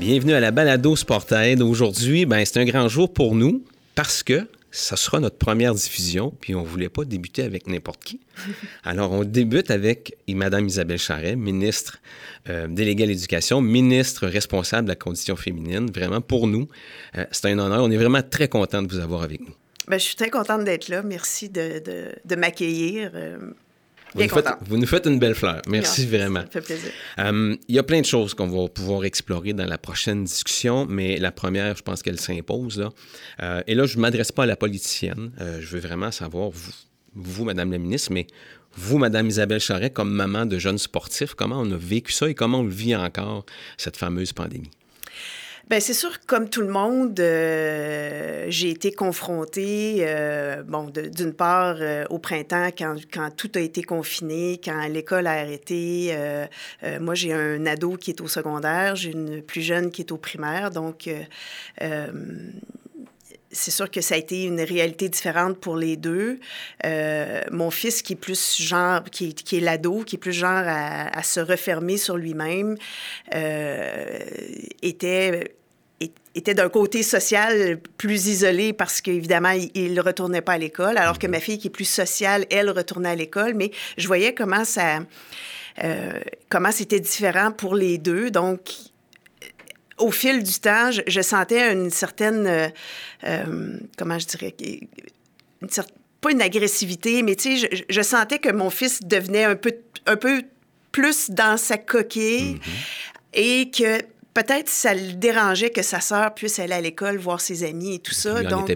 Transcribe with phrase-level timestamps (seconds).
[0.00, 1.60] Bienvenue à la balado Sportaid.
[1.60, 3.62] Aujourd'hui, ben, c'est un grand jour pour nous
[3.94, 8.02] parce que ça sera notre première diffusion, puis on ne voulait pas débuter avec n'importe
[8.02, 8.18] qui.
[8.82, 11.98] Alors, on débute avec Mme Isabelle Charret, ministre
[12.48, 15.90] euh, déléguée à l'éducation, ministre responsable de la condition féminine.
[15.90, 16.66] Vraiment, pour nous,
[17.18, 17.84] euh, c'est un honneur.
[17.84, 19.54] On est vraiment très content de vous avoir avec nous.
[19.86, 21.02] Bien, je suis très contente d'être là.
[21.02, 21.82] Merci de,
[22.24, 23.10] de, m'accueillir.
[23.14, 23.36] Euh,
[24.14, 25.62] vous nous, faites, vous nous, faites, une belle fleur.
[25.68, 26.40] Merci vraiment.
[26.40, 26.90] Ça fait plaisir.
[27.18, 30.86] Euh, il y a plein de choses qu'on va pouvoir explorer dans la prochaine discussion,
[30.88, 32.78] mais la première, je pense qu'elle s'impose.
[32.78, 32.90] Là.
[33.42, 35.32] Euh, et là, je ne m'adresse pas à la politicienne.
[35.40, 36.72] Euh, je veux vraiment savoir, vous,
[37.14, 38.26] vous, Madame la ministre, mais
[38.76, 42.34] vous, Madame Isabelle Charret, comme maman de jeunes sportifs, comment on a vécu ça et
[42.34, 43.44] comment on vit encore,
[43.76, 44.70] cette fameuse pandémie?
[45.70, 51.76] Bien, c'est sûr, comme tout le monde, euh, j'ai été confrontée, euh, bon, d'une part,
[51.78, 52.96] euh, au printemps, quand,
[53.36, 56.12] tout a été confiné, quand l'école a arrêté.
[57.00, 60.16] moi, j'ai un ado qui est au secondaire, j'ai une plus jeune qui est au
[60.16, 61.08] primaire, donc
[63.52, 66.40] c'est sûr que ça a été une réalité différente pour les deux.
[67.52, 71.38] mon fils, qui est plus genre, qui, est l'ado, qui est plus genre à se
[71.38, 72.76] refermer sur lui-même,
[74.82, 75.54] était
[76.34, 81.18] était d'un côté social plus isolé parce qu'évidemment, il ne retournait pas à l'école, alors
[81.18, 81.32] que mhm.
[81.32, 85.00] ma fille qui est plus sociale, elle retournait à l'école, mais je voyais comment ça...
[85.82, 88.30] Euh, comment c'était différent pour les deux.
[88.30, 88.72] Donc,
[89.98, 92.46] au fil du temps, je, sentais une certaine...
[92.46, 92.68] Euh,
[93.24, 94.54] euh, comment je dirais...
[95.62, 95.68] Une
[96.20, 99.72] pas une agressivité, mais tu sais, je, je, sentais que mon fils devenait un peu,
[100.04, 100.42] un peu
[100.92, 102.60] plus dans sa coquille mhm.
[103.32, 104.00] et que
[104.34, 107.98] peut-être ça le dérangeait que sa sœur puisse aller à l'école voir ses amis et
[107.98, 108.42] tout ça.
[108.42, 108.72] donc,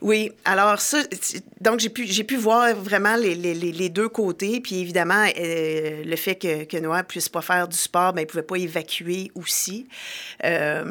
[0.00, 0.98] Oui, alors ça,
[1.60, 4.60] donc j'ai pu, j'ai pu voir vraiment les, les, les, deux côtés.
[4.60, 8.26] Puis évidemment, euh, le fait que, que Noah puisse pas faire du sport, ben, il
[8.26, 9.88] pouvait pas évacuer aussi.
[10.44, 10.84] Euh,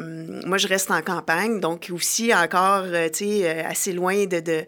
[0.44, 4.64] moi, je reste en campagne, donc aussi encore, euh, tu sais, assez loin de, de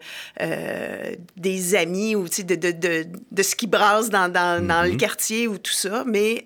[1.35, 4.83] des amis ou, tu sais, de, de, de, de, ce qui brasse dans, dans, dans
[4.83, 4.97] le mm-hmm.
[4.97, 6.03] quartier ou tout ça.
[6.07, 6.43] Mais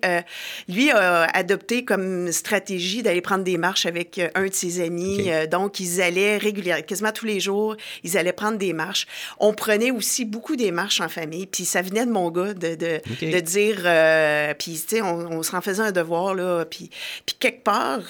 [0.68, 5.30] lui a adopté comme stratégie d'aller prendre des marches avec euh, un de ses amis.
[5.30, 9.06] Euh, donc, ils allaient régulièrement, quasiment tous les jours, ils allaient prendre des marches.
[9.38, 11.46] On prenait aussi beaucoup des marches en famille.
[11.46, 13.82] Puis ça venait de mon gars de, de, de dire...
[13.84, 16.64] Euh, puis, tu sais, on, on s'en faisait un devoir, là.
[16.66, 16.90] Puis,
[17.24, 18.02] puis quelque part...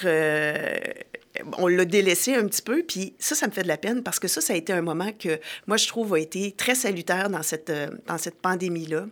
[1.59, 4.19] on l'a délaissé un petit peu, puis ça, ça me fait de la peine parce
[4.19, 7.31] que ça, ça a été un moment que moi, je trouve a été très salutaire
[7.31, 7.73] dans cette,
[8.07, 9.07] dans cette pandémie-là.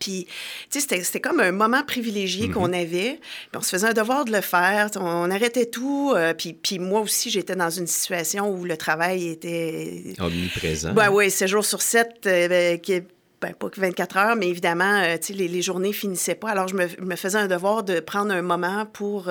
[0.00, 0.26] Puis,
[0.70, 2.52] tu sais, c'était comme un moment privilégié mm-hmm.
[2.52, 3.20] qu'on avait.
[3.20, 4.88] Puis on se faisait un devoir de le faire.
[4.96, 6.12] On, arrêtait tout.
[6.16, 10.14] Euh, puis, puis moi aussi, j'étais dans une situation où le travail était...
[10.18, 10.94] Omniprésent.
[10.94, 13.02] Ben oui, 7 jours sur 7, euh, ben, qui
[13.42, 16.50] ben, pas que 24 heures, mais évidemment, euh, sais, les, les, journées finissaient pas.
[16.50, 19.30] Alors, je me, me, faisais un devoir de prendre un moment pour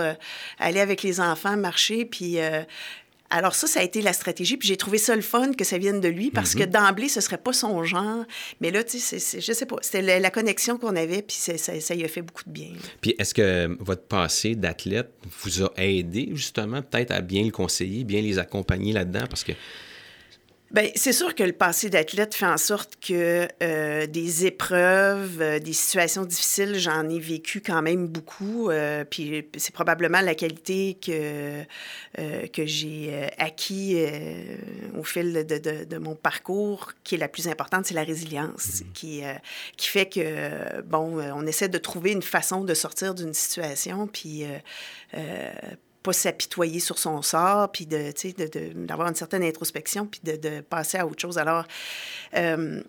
[0.58, 2.40] aller avec les enfants, marcher, puis
[3.29, 4.57] alors ça, ça a été la stratégie.
[4.57, 6.69] Puis j'ai trouvé ça le fun que ça vienne de lui parce que mhm.
[6.69, 8.25] d'emblée, ce serait pas son genre.
[8.62, 11.95] Mais là, tu sais, je sais pas, c'était la, connexion qu'on avait, puis ça, ça,
[11.95, 12.69] lui a fait beaucoup de bien.
[13.01, 15.12] Puis est-ce que votre passé d'athlète
[15.44, 19.25] vous a aidé justement peut-être à bien le conseiller, bien les accompagner là-dedans?
[19.29, 19.53] Parce que
[20.72, 25.57] Bien, c'est sûr que le passé d'athlète fait en sorte que euh, des épreuves, euh,
[25.57, 28.69] des situations difficiles, j'en ai vécu quand même beaucoup.
[28.69, 31.63] Euh, puis c'est probablement la qualité que,
[32.47, 33.97] que j'ai acquis
[34.96, 38.81] au fil de, de, de, mon parcours qui est la plus importante, c'est la résilience,
[38.81, 38.91] mmh.
[38.94, 39.22] qui,
[39.75, 44.46] qui fait que, bon, on essaie de trouver une façon de sortir d'une situation, puis
[46.03, 48.13] pas s'apitoyer sur son sort, puis de,
[48.85, 51.37] d'avoir une certaine introspection, puis de, passer à autre chose.
[51.37, 51.65] Alors,
[52.35, 52.81] euh,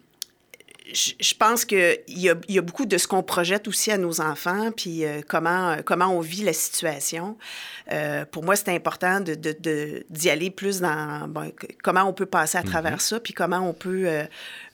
[0.92, 4.20] je pense qu'il y a, y a beaucoup de ce qu'on projette aussi à nos
[4.20, 7.36] enfants, puis euh, comment, comment on vit la situation.
[7.92, 9.34] Euh, pour moi, c'est important de,
[10.10, 11.30] d'y aller plus dans
[11.82, 13.08] comment on peut passer à travers mm-hmm.
[13.08, 14.08] ça, puis comment on peut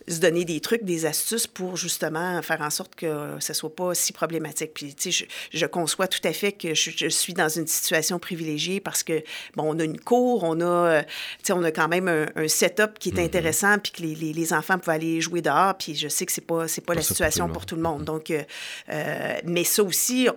[0.09, 3.95] se donner des trucs, des astuces pour justement faire en sorte que ce soit pas
[3.95, 4.73] si problématique.
[4.75, 8.19] Puis, tu sais, je, je, conçois tout à fait que je, suis dans une situation
[8.19, 9.23] privilégiée parce que,
[9.57, 11.09] bon, on a une cour, on a, euh, tu
[11.45, 13.25] sais, on a quand même un, setup qui est mm-hmm.
[13.25, 16.33] intéressant, puis que les, les, les, enfants peuvent aller jouer dehors, puis je sais que
[16.33, 18.05] c'est pas, c'est pas, la situation pour tout le monde.
[18.05, 18.43] Donc, euh,
[18.91, 20.29] euh, mais ça aussi,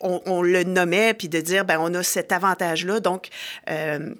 [0.00, 3.28] on, on, le nommait, puis de dire, ben on a cet avantage-là, donc
[3.70, 4.14] euh,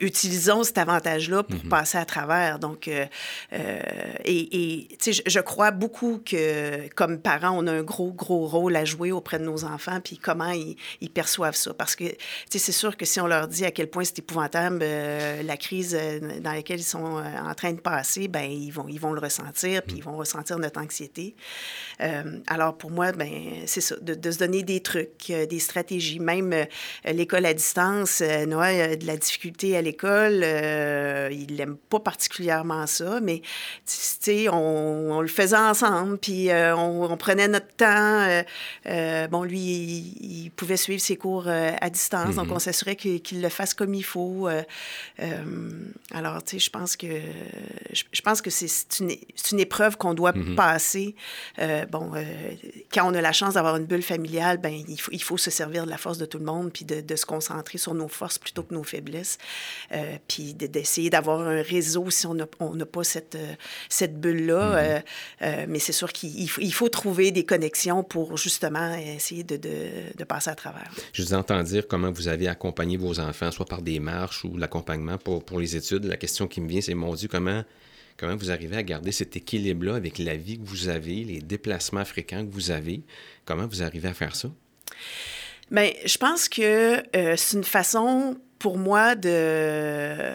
[0.00, 1.68] utilisons cet avantage-là pour mhm.
[1.68, 2.58] passer à travers.
[2.58, 3.06] Donc, euh,
[3.52, 3.80] euh,
[4.24, 8.76] et, tu sais, je, crois beaucoup que, comme parents, on a un gros, gros rôle
[8.76, 11.74] à jouer auprès de nos enfants, puis comment ils, perçoivent ça.
[11.74, 12.16] Parce que, tu
[12.50, 15.98] sais, c'est sûr que si on leur dit à quel point c'est épouvantable la crise
[16.40, 19.82] dans laquelle ils sont en train de passer, ben ils vont, ils vont le ressentir,
[19.82, 21.34] puis ils vont ressentir notre anxiété.
[22.46, 23.30] alors, pour moi, ben
[23.66, 26.20] c'est ça, de, se donner des trucs, des stratégies.
[26.20, 26.54] Même
[27.04, 30.40] l'école à distance, Noël, de la difficultés à l'école.
[30.42, 33.42] Euh, il n'aime pas particulièrement ça, mais
[34.48, 38.42] on, on le faisait ensemble, puis euh, on, prenait notre temps.
[38.86, 39.58] Euh, bon, lui,
[40.20, 42.54] il, pouvait suivre ses cours à distance, donc mm-hmm.
[42.54, 44.48] on s'assurait qu'il le fasse comme il faut.
[46.12, 47.06] alors, tu sais, je pense que
[47.92, 49.12] je, pense que c'est une,
[49.52, 50.54] une, épreuve qu'on doit mm-hmm.
[50.54, 51.14] passer.
[51.90, 52.12] bon,
[52.92, 55.50] quand on a la chance d'avoir une bulle familiale, ben il faut, il faut se
[55.50, 58.08] servir de la force de tout le monde, puis de, de se concentrer sur nos
[58.08, 59.19] forces plutôt que nos faiblesses.
[59.92, 63.54] Euh, puis d'essayer d'avoir un réseau si on n'a pas cette, euh,
[63.88, 64.98] cette bulle-là.
[64.98, 65.02] Mm-hmm.
[65.42, 69.56] Euh, mais c'est sûr qu'il faut, il faut, trouver des connexions pour justement essayer de,
[69.56, 70.90] de, passer à travers.
[71.12, 74.56] Je vous entends dire comment vous avez accompagné vos enfants, soit par des marches ou
[74.56, 76.04] l'accompagnement pour, pour les études.
[76.04, 77.64] La question qui me vient, c'est, mon Dieu, comment
[78.16, 82.04] comment vous arrivez à garder cet équilibre-là avec la vie que vous avez, les déplacements
[82.04, 83.02] fréquents que vous avez?
[83.46, 84.50] Comment vous arrivez à faire ça?
[85.70, 87.02] Bien, je pense que
[87.36, 90.34] c'est une façon pour moi de,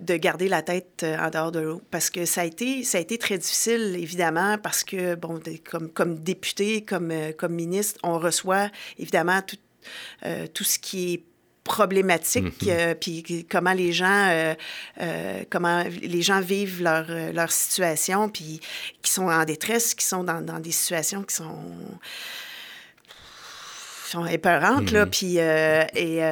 [0.00, 1.82] de garder la tête euh, en dehors de l'eau.
[1.90, 5.40] Parce que ça a, été, ça a été très difficile, évidemment, parce que, bon,
[5.70, 9.58] comme, comme député, comme, euh, comme ministre, on reçoit, évidemment, tout,
[10.24, 11.24] euh, tout ce qui est
[11.62, 12.94] problématique, mm-hmm.
[12.94, 14.56] puis comment les gens
[15.50, 18.60] comment les gens vivent leur, leur situation, puis
[19.02, 21.76] qui sont en détresse, qui sont dans, dans des situations qui sont
[24.06, 25.10] sont épeurantes, là, mm-hmm.
[25.10, 26.22] puis et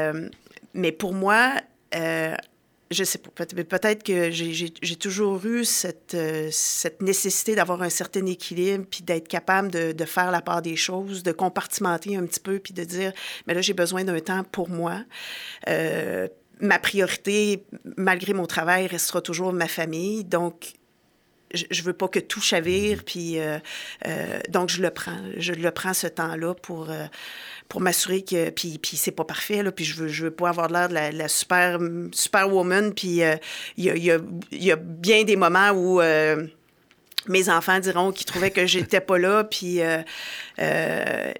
[0.75, 1.55] mais pour moi,
[1.95, 2.35] euh,
[2.91, 8.25] je sais pas, peut-être que j'ai toujours eu cette, euh, cette nécessité d'avoir un certain
[8.27, 12.41] équilibre, puis d'être capable de, de, faire la part des choses, de compartimenter un petit
[12.41, 13.13] peu, puis de dire,
[13.47, 15.03] mais là, j'ai besoin d'un temps pour moi.
[15.69, 16.29] Euh,
[16.61, 17.65] ma priorité,
[17.97, 20.25] malgré mon travail, restera toujours ma famille.
[20.25, 20.73] Donc,
[21.53, 23.05] je, je veux pas que tout chavire, mm-hmm.
[23.05, 23.59] puis euh,
[24.49, 25.19] donc je le prends.
[25.37, 26.91] Je le prends ce temps-là pour
[27.69, 28.51] pour m'assurer que.
[28.51, 29.71] Puis, puis c'est pas parfait, là.
[29.71, 31.79] Puis je veux, je veux pas avoir l'air de la, super,
[32.13, 32.95] super woman.
[32.95, 33.37] Puis euh,
[33.77, 34.19] il y, a, y, a,
[34.53, 36.01] y, a, bien des moments où.
[36.01, 36.47] Euh,
[37.27, 40.03] mes enfants diront qu'ils trouvaient que j'étais pas là, puis euh,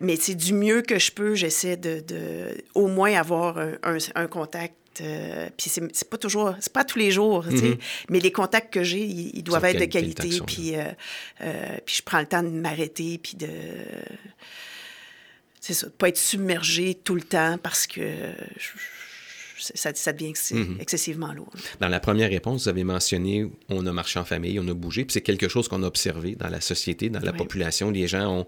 [0.01, 1.35] mais c'est du mieux que je peux.
[1.35, 4.75] J'essaie de, de, au moins avoir un, un, contact
[5.57, 7.79] puis c'est pas toujours, c'est pas tous les jours, mm-hmm.
[8.11, 10.29] mais les contacts que j'ai, ils, doivent être de qualité.
[10.47, 10.75] Puis,
[11.87, 13.49] puis je prends le temps de m'arrêter, puis de
[15.69, 18.01] c'est ça, de pas être submergé tout le temps parce que
[19.59, 20.79] ça, ça, devient mhm.
[20.81, 21.53] excessivement lourd.
[21.79, 25.05] Dans la première réponse, vous avez mentionné on a marché en famille, on a bougé,
[25.05, 27.91] puis c'est quelque chose qu'on a observé dans la société, dans la population.
[27.91, 28.47] Les gens ont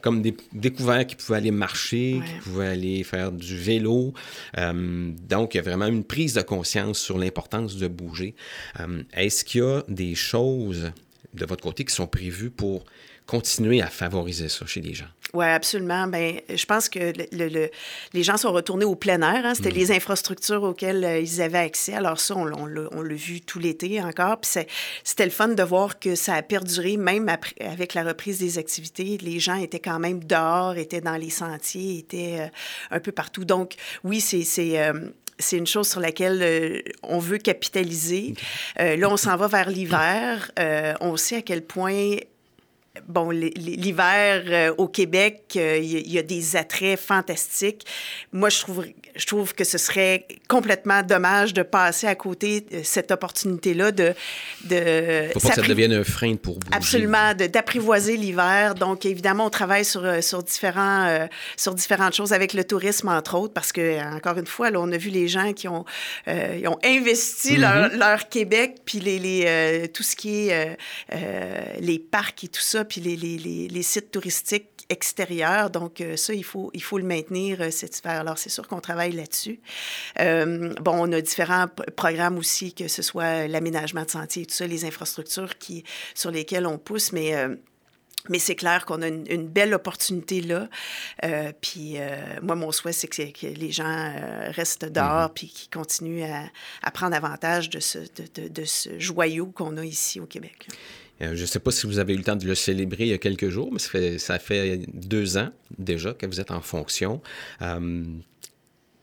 [0.00, 0.22] comme
[0.54, 4.14] découvert qu'ils pouvaient aller marcher, qu'ils pouvaient aller faire du vélo.
[4.56, 8.34] Euh, donc, il y a vraiment une prise de conscience sur l'importance de bouger.
[8.80, 10.92] Euh, est-ce qu'il y a des choses
[11.34, 12.86] de votre côté qui sont prévues pour
[13.32, 15.06] continuer à favoriser ça chez les gens?
[15.32, 16.06] Oui, absolument.
[16.06, 17.70] Ben, je pense que le,
[18.12, 19.46] les gens sont retournés au plein air.
[19.46, 19.54] Hein.
[19.54, 19.74] C'était mm.
[19.74, 21.94] les infrastructures auxquelles euh, ils avaient accès.
[21.94, 24.38] Alors ça, on, on l'a vu tout l'été encore.
[24.42, 24.66] Puis
[25.02, 28.58] c'était le fun de voir que ça a perduré, même après, avec la reprise des
[28.58, 29.16] activités.
[29.22, 32.48] Les gens étaient quand même dehors, étaient dans les sentiers, étaient euh,
[32.90, 33.46] un peu partout.
[33.46, 34.44] Donc oui, c'est...
[34.78, 34.92] Euh,
[35.38, 38.34] c'est une chose sur laquelle on veut capitaliser.
[38.76, 40.52] là, on s'en va vers l'hiver.
[41.00, 42.18] on sait à quel point
[43.08, 47.86] bon, l'hiver euh, au Québec, euh, il y, a des attraits fantastiques.
[48.32, 48.84] Moi, je trouve,
[49.16, 54.14] je trouve que ce serait complètement dommage de passer à côté de cette opportunité-là de...
[54.64, 56.76] de Faut pas que ça devienne un frein pour bouger.
[56.76, 58.74] Absolument, d'apprivoiser l'hiver.
[58.74, 63.36] Donc, évidemment, on travaille sur, euh, sur, différents, sur différentes choses avec le tourisme, entre
[63.36, 65.84] autres, parce que, encore une fois, là, on a vu les gens qui ont,
[66.26, 67.98] ont investi leur, mm-hmm.
[67.98, 70.76] leur, Québec, puis les, les tout ce qui est
[71.80, 75.70] les parcs et tout ça, puis les, les, les, sites touristiques extérieurs.
[75.70, 78.20] Donc, euh, ça, il faut, il faut le maintenir euh, cet hiver.
[78.20, 79.60] Alors, c'est sûr qu'on travaille là-dessus.
[80.20, 84.54] Euh, bon, on a différents programmes aussi, que ce soit l'aménagement de sentiers et tout
[84.54, 85.84] ça, les infrastructures qui,
[86.14, 87.34] sur lesquelles on pousse, mais...
[88.28, 90.68] Mais c'est clair qu'on a une, belle opportunité là.
[91.60, 91.96] puis
[92.40, 94.12] moi, mon souhait, c'est que, les gens
[94.50, 95.34] restent dehors mm-hmm.
[95.34, 96.44] puis qu'ils continuent à,
[96.84, 100.68] à, prendre avantage de ce, de, de, de ce joyau qu'on a ici au Québec.
[101.22, 103.10] Euh, je ne sais pas si vous avez eu le temps de le célébrer il
[103.10, 107.20] y a quelques jours, mais ça fait, deux ans déjà que vous êtes en fonction.
[107.60, 108.04] Euh,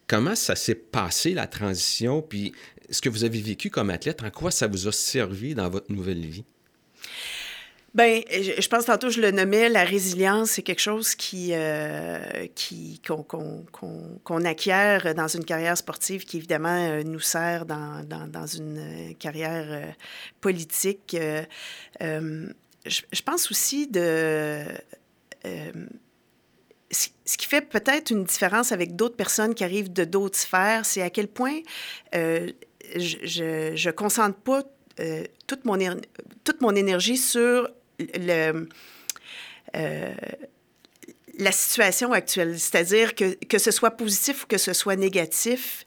[0.08, 2.54] comment ça s'est passé, la transition, puis
[2.90, 5.92] ce que vous avez vécu comme athlète, en quoi ça vous a servi dans votre
[5.92, 6.44] nouvelle vie?
[7.96, 12.48] Bien, je, pense tantôt, je le nommais, la résilience, c'est quelque chose qui, euh,
[13.08, 19.66] qu'on, acquiert dans une carrière sportive qui, évidemment, euh, nous sert dans, dans, une carrière
[19.70, 19.92] euh,
[20.40, 21.18] politique.
[22.00, 24.66] je, pense aussi de...
[26.92, 31.02] ce qui fait peut-être une différence avec d'autres personnes qui arrivent de d'autres sphères, c'est
[31.02, 31.62] à quel point
[32.14, 34.62] je ne concentre pas
[35.48, 35.78] toute, mon,
[36.44, 37.68] toute mon énergie sur
[38.00, 38.68] le,
[39.76, 40.14] euh,
[41.38, 42.60] la situation actuelle.
[42.60, 45.86] C'est-à-dire que, que ce soit positif ou que ce soit négatif,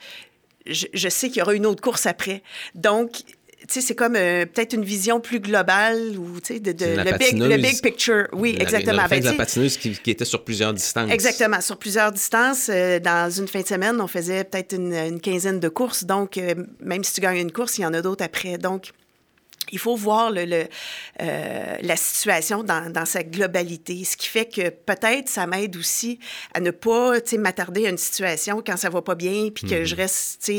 [0.66, 2.42] je, je sais qu'il y aura une autre course après.
[2.74, 3.22] Donc,
[3.62, 6.84] tu sais, c'est comme euh, peut-être une vision plus globale ou, tu sais, de, de
[6.84, 8.26] le, big, le, big, picture.
[8.32, 9.02] Oui, exactement.
[9.02, 11.10] La, ben, de la patineuse qui, qui, était sur plusieurs distances.
[11.10, 12.68] Exactement, sur plusieurs distances.
[12.72, 16.04] Euh, dans une fin de semaine, on faisait peut-être une, une, quinzaine de courses.
[16.04, 16.40] Donc,
[16.80, 18.58] même si tu gagnes une course, il y en a d'autres après.
[18.58, 18.92] Donc,
[19.72, 20.68] il faut voir le,
[21.20, 26.18] euh, la situation dans, dans, sa globalité, ce qui fait que peut-être ça m'aide aussi
[26.54, 29.94] à ne pas m'attarder à une situation quand ça va pas bien, puis que je
[29.94, 30.00] mhm.
[30.00, 30.52] reste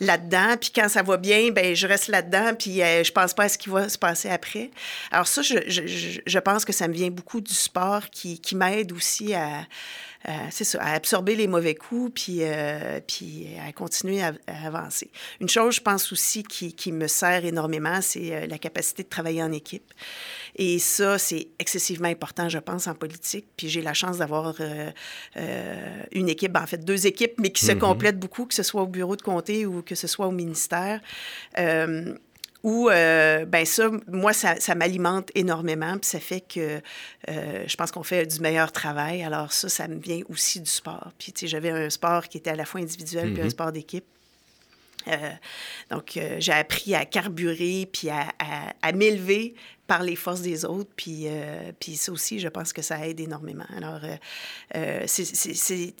[0.00, 3.44] là-dedans, puis quand ça va bien, ben je reste là-dedans, puis euh, je pense pas
[3.44, 4.70] à ce qui va se passer après.
[5.10, 8.54] Alors ça, je, je, je pense que ça me vient beaucoup du sport qui, qui
[8.54, 9.66] m'aide aussi à
[10.50, 14.32] c'est ça, à absorber les mauvais coups, puis, euh, puis à continuer à,
[14.64, 15.10] avancer.
[15.40, 19.08] Une chose, je pense aussi, qui, qui me sert énormément, c'est euh, la capacité de
[19.08, 19.92] travailler en équipe.
[20.56, 23.46] Et ça, c'est excessivement important, je pense, en politique.
[23.56, 24.54] Puis j'ai la chance d'avoir
[26.12, 27.78] une équipe, en fait, deux équipes, mais qui se mm-hmm.
[27.78, 31.00] complètent beaucoup, que ce soit au bureau de comté ou que ce soit au ministère
[32.62, 36.80] où, euh, ben ça, moi, ça, ça m'alimente énormément, puis ça fait que
[37.28, 39.22] euh, je pense qu'on fait du meilleur travail.
[39.22, 41.12] Alors ça, ça me vient aussi du sport.
[41.18, 43.50] Puis, tu sais, j'avais un sport qui était à la fois individuel puis un mm-hmm.
[43.50, 44.04] sport d'équipe.
[45.08, 45.30] Euh,
[45.90, 49.54] donc, euh, j'ai appris à carburer puis à, à, à m'élever
[49.86, 50.90] par les forces des autres.
[50.96, 53.66] Puis, euh, puis ça aussi, je pense que ça aide énormément.
[53.76, 54.00] Alors,
[55.06, 55.94] c'est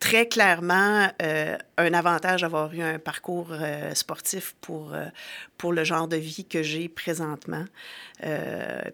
[0.00, 5.04] très clairement euh, un avantage d'avoir eu un parcours euh, sportif pour, euh,
[5.58, 7.64] pour le genre de vie que j'ai présentement.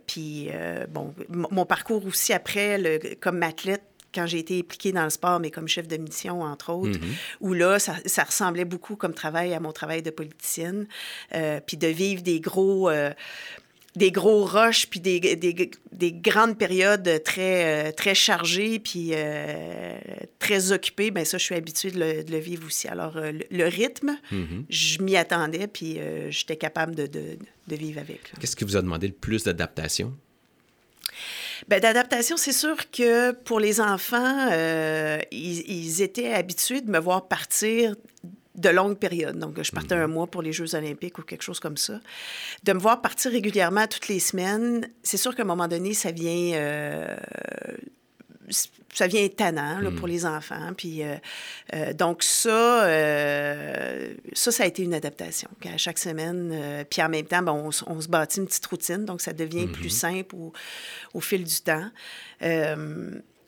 [0.07, 0.51] puis,
[0.89, 3.83] bon, mon parcours aussi après, le, comme athlète,
[4.15, 7.37] quand j'ai été impliquée dans le sport, mais comme chef de mission, entre autres, mm-hmm.
[7.41, 10.87] où là, ça, ça, ressemblait beaucoup comme travail à mon travail de politicienne.
[11.67, 12.91] puis de vivre des gros
[13.97, 19.97] des gros rushs, puis des, des, des, grandes périodes très, euh, très chargées, puis euh,
[20.38, 22.87] très occupées, bien ça, je suis habituée de le, de le vivre aussi.
[22.88, 24.65] Alors, euh, le, rythme, mm-hmm.
[24.69, 25.99] je m'y attendais, puis
[26.29, 27.38] j'étais capable de, de,
[27.69, 28.33] de, vivre avec.
[28.38, 30.15] Qu'est-ce qui vous a demandé le plus d'adaptation?
[31.69, 34.50] Bien, d'adaptation, c'est sûr que pour les enfants,
[35.33, 37.95] ils, ils, étaient habitués de me voir partir
[38.57, 39.39] de longues périodes.
[39.39, 40.15] Donc, je partais un mhm.
[40.15, 42.01] mois pour les Jeux olympiques ou quelque chose comme ça.
[42.65, 46.11] De me voir partir régulièrement toutes les semaines, c'est sûr qu'à un moment donné, ça
[46.11, 46.55] vient...
[46.55, 47.17] Euh,
[48.95, 50.15] ça vient étonnant là, pour mhm.
[50.15, 50.73] les enfants.
[50.77, 51.17] Puis, euh,
[51.75, 52.89] euh, donc, ça,
[54.33, 55.51] ça, ça a été une adaptation.
[55.65, 59.21] À chaque semaine, puis en même temps, on, on, se bâtit une petite routine, donc
[59.21, 59.91] ça devient plus mhm.
[59.91, 60.53] simple au,
[61.13, 61.91] au, fil du temps.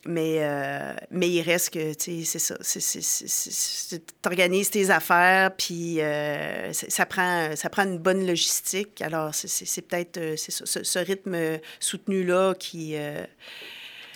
[0.07, 3.91] Mais, euh, mais il reste que, tu sais, c'est ça.
[3.91, 9.03] Tu organises tes affaires, puis euh, ça, prend, ça prend une bonne logistique.
[9.03, 12.97] Alors, c'est peut-être euh, ce, ce, rythme soutenu-là qui,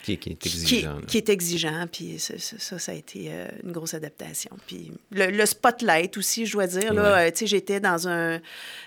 [0.03, 0.99] qui, qui, est exigeant.
[1.07, 3.31] Qui, est exigeant, puis ça, ça, ça, a été
[3.63, 4.51] une grosse adaptation.
[4.67, 8.39] Puis le, spotlight aussi, je dois dire, là, tu sais, j'étais dans un...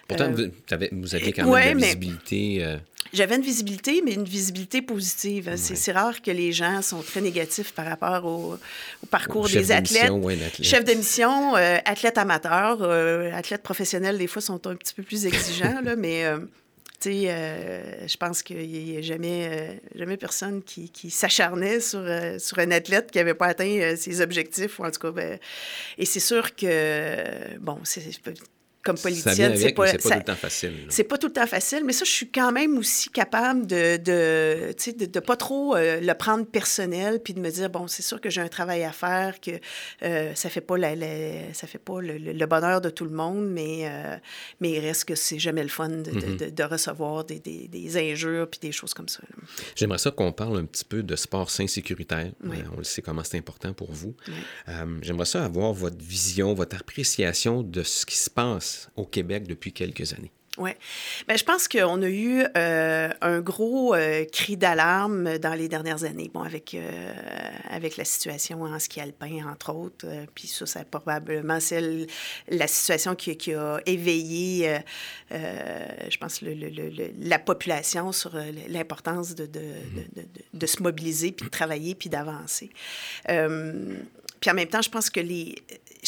[0.06, 0.44] Pourtant, vous,
[0.92, 2.78] vous, aviez quand même de la visibilité...
[3.12, 5.52] J'avais une visibilité, mais une visibilité positive.
[5.56, 8.58] C'est rare que les gens sont très négatifs par rapport au,
[9.10, 10.12] parcours des athlètes.
[10.62, 15.02] Chef de mission, euh, athlète amateur, euh, athlète professionnel, des fois, sont un petit peu
[15.02, 16.24] plus exigeants, là, mais...
[17.06, 22.04] Euh, tu sais, je pense qu'il n'y a jamais, jamais personne qui, qui s'acharnait sur,
[22.38, 25.10] sur un athlète qui n'avait pas atteint ses objectifs, ou en tout cas.
[25.10, 25.38] Ben,
[25.98, 28.02] et c'est sûr que, bon, c'est
[28.86, 29.56] comme politicienne.
[29.56, 30.72] C'est pas, pas tout le temps facile.
[30.88, 33.96] C'est pas tout le temps facile, mais ça, je suis quand même aussi capable de
[33.96, 38.02] de, de, de pas trop euh, le prendre personnel, puis de me dire, bon, c'est
[38.02, 39.52] sûr que j'ai un travail à faire, que
[40.02, 40.94] euh, ça fait pas, la,
[41.52, 44.16] ça fait pas le, bonheur de tout le monde, mais, euh,
[44.60, 46.54] mais il reste que c'est jamais le fun de, mm-hmm.
[46.54, 49.20] de recevoir des, des, des, injures puis des choses comme ça.
[49.74, 52.30] J'aimerais ça qu'on parle un petit peu de sport sain sécuritaire.
[52.44, 54.14] on le sait comment c'est important pour vous.
[55.02, 59.72] J'aimerais ça avoir votre vision, votre appréciation de ce qui se passe au Québec depuis
[59.72, 60.32] quelques années?
[60.58, 60.70] Oui.
[61.28, 66.04] Bien, je pense qu'on a eu euh, un gros euh, cri d'alarme dans les dernières
[66.04, 67.12] années, bon, avec, euh,
[67.68, 70.06] avec la situation en ski alpin, entre autres.
[70.34, 72.06] puis ça, c'est probablement celle,
[72.48, 74.78] la situation qui, a éveillé,
[75.30, 78.34] je pense, la population sur
[78.68, 79.48] l'importance de,
[80.54, 82.70] de, se mobiliser, puis de travailler, puis d'avancer.
[83.26, 85.56] puis en même temps, je pense que les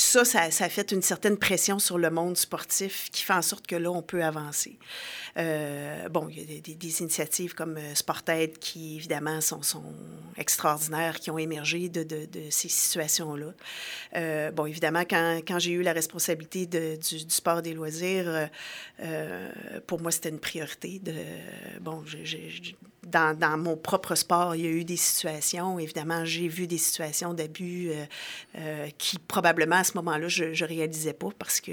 [0.00, 3.66] ça, ça, a fait une certaine pression sur le monde sportif qui fait en sorte
[3.66, 4.78] que là, on peut avancer.
[5.36, 9.82] Euh, bon, il y a des, initiatives comme euh, Sportaid qui, évidemment, sont,
[10.36, 12.06] extraordinaires, qui ont émergé de,
[12.50, 13.52] ces situations-là.
[14.16, 18.48] Euh, bon, évidemment, quand, j'ai eu la responsabilité du, sport des loisirs,
[19.86, 21.00] pour moi, c'était une priorité.
[21.80, 22.04] Bon,
[23.10, 25.78] dans, dans, mon propre sport, il y a eu des situations.
[25.78, 27.90] Évidemment, j'ai vu des situations d'abus
[28.98, 31.72] qui, probablement, à ce moment-là, je ne réalisais pas parce que...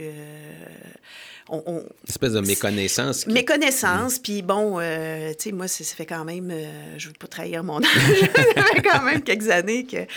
[1.47, 3.27] On, on, Une espèce de méconnaissance.
[3.27, 7.17] Méconnaissance, puis bon, euh, tu sais, moi, ça, fait quand même, euh, je ne veux
[7.19, 8.19] pas trahir mon âge,
[8.55, 10.07] ça fait quand même quelques années que,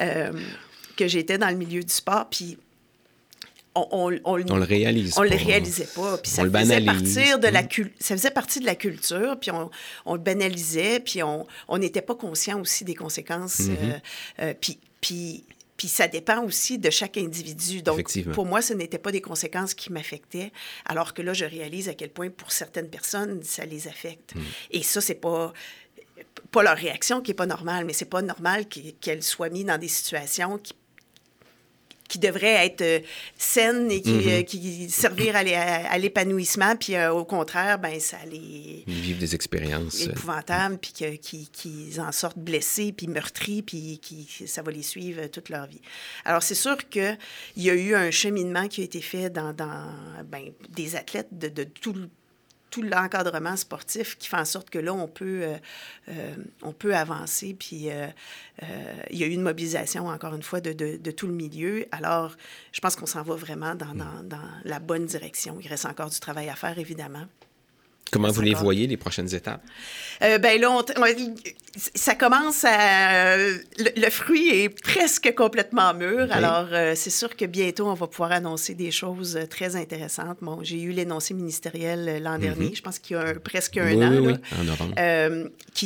[0.00, 0.32] euh,
[0.96, 2.58] que j'étais dans le milieu du sport, puis
[3.74, 7.62] on, on, on, le réalise on le réalisait pas puis ça faisait partir de la
[7.62, 7.90] mm.
[7.98, 11.46] ça faisait partie de la culture puis on, le banalisait puis on
[11.78, 14.54] n'était pas conscient aussi des conséquences mm-hmm.
[14.60, 15.44] puis puis
[15.82, 17.82] puis ça dépend aussi de chaque individu.
[17.82, 20.52] Donc, pour moi, ce n'était pas des conséquences qui m'affectaient,
[20.84, 24.36] alors que là, je réalise à quel point, pour certaines personnes, ça les affecte.
[24.36, 24.42] Hmm.
[24.70, 25.52] Et ça, c'est pas
[26.52, 28.66] pas leur réaction qui est pas normale, mais c'est pas normal
[29.00, 30.74] qu'elles soient mises dans des situations qui
[32.12, 33.00] qui devrait être euh,
[33.38, 34.40] saine et qui, mm-hmm.
[34.40, 38.84] euh, qui servir à, l'épanouissement, puis euh, au contraire, ben ça les...
[38.86, 40.02] Ils vivent des expériences.
[40.02, 45.26] Épouvantables, puis qu'ils qui en sortent blessés, puis meurtris, puis qui, ça va les suivre
[45.28, 45.80] toute leur vie.
[46.26, 47.16] Alors, c'est sûr qu'il
[47.56, 49.90] y a eu un cheminement qui a été fait dans, dans
[50.26, 52.10] ben, des athlètes de, de tout le
[52.72, 55.56] tout l'encadrement sportif qui fait en sorte que là, on peut, euh,
[56.08, 57.54] euh, on peut avancer.
[57.56, 58.06] Puis euh,
[59.10, 61.84] il y a eu une mobilisation, encore une fois, de, de, tout le milieu.
[61.92, 62.34] Alors,
[62.72, 65.58] je pense qu'on s'en va vraiment dans, dans, la bonne direction.
[65.60, 67.26] Il reste encore du travail à faire, évidemment.
[68.10, 69.62] Comment vous les voyez, les prochaines étapes?
[70.22, 70.82] Euh, ben là,
[71.94, 73.36] ça commence à...
[73.36, 76.30] Le, fruit est presque complètement mûr.
[76.30, 80.38] Alors, euh, c'est sûr que bientôt, on va pouvoir annoncer des choses très intéressantes.
[80.42, 82.40] Bon, j'ai eu l'énoncé ministériel euh, l'an mhm.
[82.40, 84.94] dernier, je pense qu'il y a presque un an, oui, en novembre.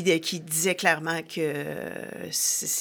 [0.03, 1.53] Qui, disait clairement que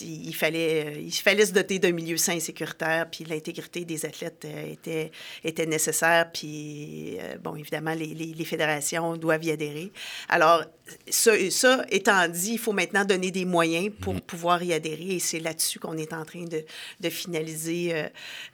[0.01, 4.45] il, fallait, il fallait se doter d'un milieu sain et sécuritaire, puis l'intégrité des athlètes
[4.45, 5.11] était,
[5.43, 6.31] était nécessaire.
[6.31, 9.91] Puis, bon, évidemment, les, les fédérations doivent y adhérer.
[10.29, 10.63] Alors,
[11.09, 14.21] ça, ça, étant dit, il faut maintenant donner des moyens pour mhm.
[14.21, 16.63] pouvoir y adhérer et c'est là-dessus qu'on est en train de,
[16.99, 18.07] de finaliser euh,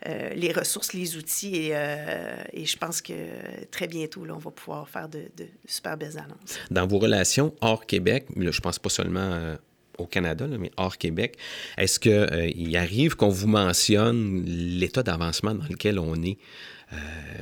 [0.07, 3.13] euh, les ressources, les outils et, euh, et, je pense que
[3.71, 6.57] très bientôt, là, on va pouvoir faire de, de super belles annonces.
[6.69, 9.57] Dans vos relations hors Québec, là, je pense pas seulement
[9.97, 11.37] au Canada, là, mais hors Québec,
[11.77, 16.37] est-ce qu'il arrive qu'on vous mentionne l'état d'avancement dans lequel on est?
[16.93, 16.97] Euh,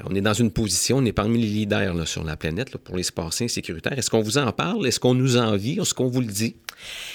[0.06, 3.04] on est dans une position, on est parmi les leaders sur la planète pour les
[3.04, 3.98] sports sains sécuritaires.
[3.98, 4.88] Est-ce qu'on vous en parle?
[4.88, 5.80] Est-ce qu'on nous envie?
[5.80, 6.56] Est-ce qu'on vous le dit?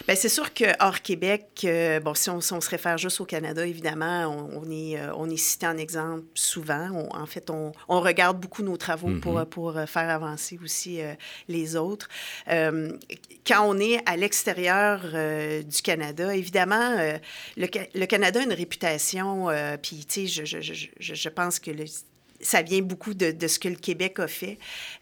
[0.07, 3.67] Bien, c'est sûr que hors Québec, euh, bon, si on, se réfère juste au Canada,
[3.67, 7.09] évidemment, on, est, euh, on est cité en exemple souvent.
[7.11, 9.47] en fait, on, regarde beaucoup nos travaux pour, mm-hmm.
[9.47, 10.99] pour faire avancer aussi
[11.49, 12.09] les autres.
[12.47, 15.01] quand on est à l'extérieur
[15.65, 16.97] du Canada, évidemment,
[17.57, 19.49] le, Canada a une réputation,
[19.81, 21.87] puis, tu sais, je, je, je, je pense que le
[22.45, 24.59] ça vient beaucoup de, de, ce que le Québec a fait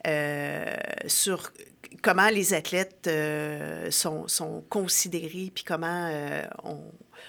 [0.07, 0.74] euh,
[1.07, 1.52] sur
[2.00, 6.81] comment les athlètes euh, sont, sont, considérés, puis comment euh, on,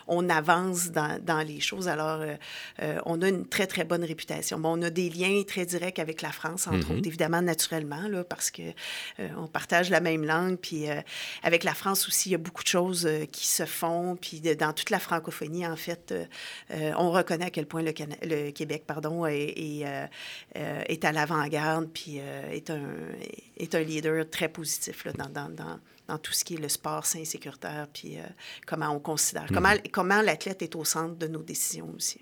[0.07, 1.87] on avance dans, dans, les choses.
[1.87, 2.35] Alors, euh,
[2.81, 4.59] euh, on a une très, très bonne réputation.
[4.59, 6.97] Bon, on a des liens très directs avec la France, entre mm-hmm.
[6.97, 8.61] autres, évidemment, naturellement, là, parce que
[9.19, 10.57] euh, on partage la même langue.
[10.57, 10.85] Puis
[11.43, 14.17] avec la France aussi, il y a beaucoup de choses qui se font.
[14.19, 16.13] Puis dans toute la francophonie, en fait,
[16.71, 19.85] on reconnaît à quel point le, le Québec, pardon, est, est,
[20.55, 22.81] est à l'avant-garde, puis est, un,
[23.57, 26.69] est un leader très positif là, dans, dans, dans dans tout ce qui est le
[26.69, 28.23] sport sain et sécuritaire, puis euh,
[28.65, 29.81] comment on considère, comment, mhm.
[29.91, 32.19] comment l'athlète est au centre de nos décisions aussi.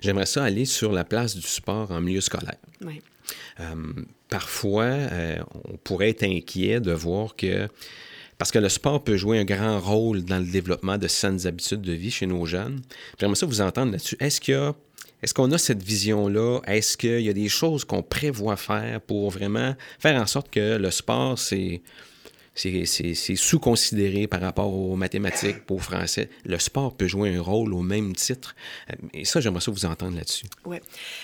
[0.00, 2.56] J'aimerais ça aller sur la place du sport en milieu scolaire.
[2.80, 3.02] Oui.
[3.60, 3.74] Euh,
[4.28, 7.68] parfois, euh, on pourrait être inquiet de voir que
[8.38, 11.82] parce que le sport peut jouer un grand rôle dans le développement de saines habitudes
[11.82, 12.80] de vie chez nos jeunes.
[13.18, 14.16] J'aimerais ça vous entendre là-dessus.
[14.20, 14.74] Est-ce qu'il y a
[15.22, 16.60] est-ce qu'on a cette vision-là?
[16.66, 20.76] Est-ce qu'il y a des choses qu'on prévoit faire pour vraiment faire en sorte que
[20.76, 21.82] le sport, c'est
[22.58, 26.28] c'est sous-considéré par rapport aux mathématiques, aux français.
[26.44, 28.56] Le sport peut jouer un rôle au même titre.
[29.14, 30.46] Et ça, j'aimerais ça vous entendre là-dessus.
[30.64, 30.78] Oui.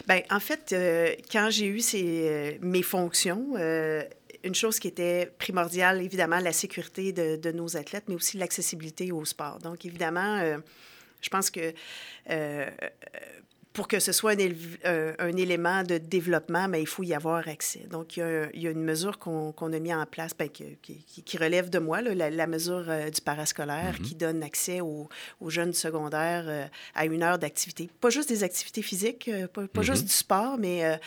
[0.06, 4.02] Bien, en fait, euh, quand j'ai eu euh, mes fonctions, euh,
[4.44, 9.24] une chose qui était primordiale, évidemment, la sécurité de nos athlètes, mais aussi l'accessibilité au
[9.24, 9.58] sport.
[9.58, 10.38] Donc, évidemment,
[11.22, 11.72] je pense que
[13.74, 14.50] pour que ce soit un,
[14.84, 17.80] euh, un, élément de développement, mais il faut y avoir accès.
[17.90, 20.48] Donc, il y a, il y a une mesure qu'on a mis en place ben,
[20.48, 24.02] qui, qui, relève de moi, là, la, mesure euh, du parascolaire mm-hmm.
[24.02, 25.08] qui donne accès aux,
[25.40, 27.90] aux jeunes secondaires euh, à une heure d'activité.
[28.00, 31.00] Pas juste des activités physiques, pas, pas juste du sport, mais,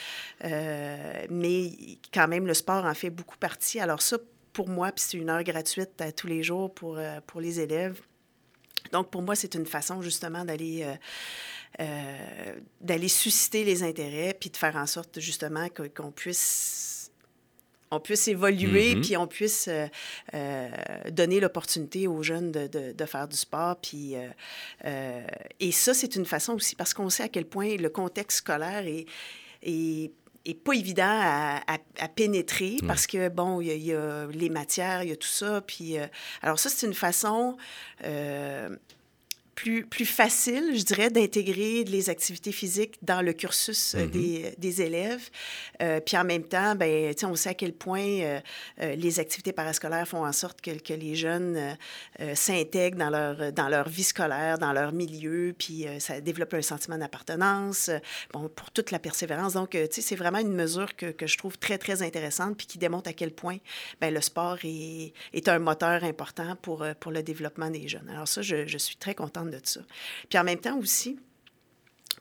[1.30, 1.70] mais
[2.12, 3.80] quand même, le sport en fait beaucoup partie.
[3.80, 4.18] Alors ça,
[4.52, 7.98] pour moi, puis c'est une heure gratuite à tous les jours pour, pour les élèves.
[8.92, 10.94] Donc, pour moi, c'est une façon justement d'aller euh,
[12.80, 16.88] d'aller susciter les intérêts, puis de faire en sorte justement qu'on puisse
[17.90, 19.00] on puisse évoluer, mm-hmm.
[19.00, 19.86] puis on puisse euh,
[20.34, 20.68] euh,
[21.10, 23.76] donner l'opportunité aux jeunes de, de, faire du sport.
[23.76, 24.14] Puis,
[25.60, 28.84] et ça, c'est une façon aussi, parce qu'on sait à quel point le contexte scolaire
[28.86, 29.06] est,
[29.62, 30.12] est,
[30.64, 31.62] pas évident à,
[31.98, 35.28] à, pénétrer, parce que, bon, il y, y, a les matières, il y a tout
[35.28, 35.60] ça.
[35.60, 35.96] Puis,
[36.42, 37.56] alors ça, c'est une façon
[39.58, 44.10] plus, plus facile, je dirais, d'intégrer les activités physiques dans le cursus euh, mm-hmm.
[44.10, 45.30] des, des, élèves.
[45.82, 48.40] Euh, puis en même temps, ben, on sait à quel point euh,
[48.94, 51.76] les activités parascolaires font en sorte que, que les jeunes
[52.34, 56.96] s'intègrent dans leur, dans leur vie scolaire, dans leur milieu, puis ça développe un sentiment
[56.96, 57.90] d'appartenance,
[58.32, 59.54] bon, pour toute la persévérance.
[59.54, 63.10] Donc, c'est vraiment une mesure que, que, je trouve très, très intéressante, puis qui démontre
[63.10, 63.56] à quel point
[64.00, 68.08] ben, le sport est, est un moteur important pour, pour le développement des jeunes.
[68.10, 69.80] Alors ça, je, je suis très contente de ça.
[70.28, 71.18] Puis en même temps aussi,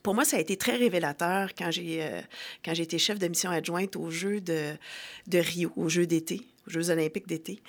[0.07, 2.21] pour moi, ça a été très révélateur quand j'ai euh,
[2.63, 4.71] quand j'ai été chef de mission adjointe aux Jeux de,
[5.27, 7.61] de Rio, aux Jeux d'été, aux Jeux olympiques d'été.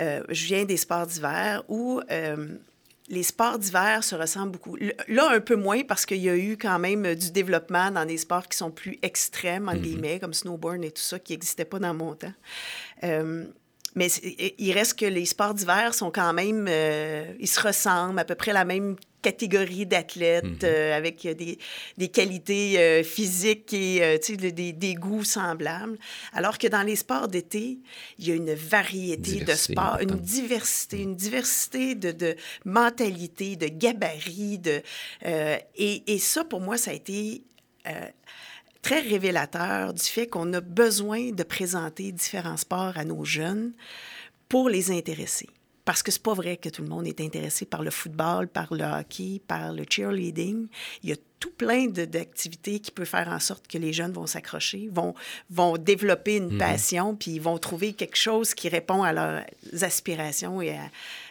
[0.00, 2.56] Euh, je viens des sports d'hiver où euh,
[3.08, 4.76] les sports d'hiver se ressemblent beaucoup.
[5.06, 8.18] Là, un peu moins parce qu'il y a eu quand même du développement dans des
[8.18, 9.80] sports qui sont plus extrêmes, en mm-hmm.
[9.80, 12.34] guillemets, comme snowboard et tout ça, qui n'existait pas dans mon temps.
[13.96, 14.08] Mais
[14.58, 18.34] il reste que les sports d'hiver sont quand même, euh, ils se ressemblent, à peu
[18.34, 20.58] près la même catégorie d'athlètes mhm.
[20.64, 21.58] euh, avec des,
[21.96, 25.98] des qualités euh, physiques et des, des, goûts semblables.
[26.34, 27.78] Alors que dans les sports d'été,
[28.18, 33.66] il y a une variété de sports, une diversité, une diversité de, de mentalités, de
[33.66, 34.58] gabarits.
[34.58, 34.82] De,
[35.24, 37.42] et, et, ça, pour moi, ça a été
[38.86, 43.72] très révélateur du fait qu'on a besoin de présenter différents sports à nos jeunes
[44.48, 45.48] pour les intéresser.
[45.84, 48.72] Parce que c'est pas vrai que tout le monde est intéressé par le football, par
[48.72, 50.68] le hockey, par le cheerleading.
[51.02, 54.28] Il y a tout plein d'activités qui peuvent faire en sorte que les jeunes vont
[54.28, 55.14] s'accrocher, vont,
[55.50, 56.58] vont développer une mhm.
[56.58, 59.42] passion, puis ils vont trouver quelque chose qui répond à leurs
[59.82, 60.90] aspirations et à,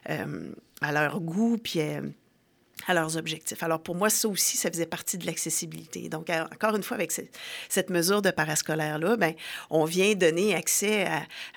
[0.10, 2.02] euh, à leur goût, puis euh,
[2.88, 3.62] à leurs objectifs.
[3.64, 6.10] Alors pour moi, ça aussi, ça faisait partie de l'accessibilité.
[6.10, 9.34] Donc encore une fois, avec cette, mesure de parascolaire-là, ben,
[9.70, 11.08] on vient donner accès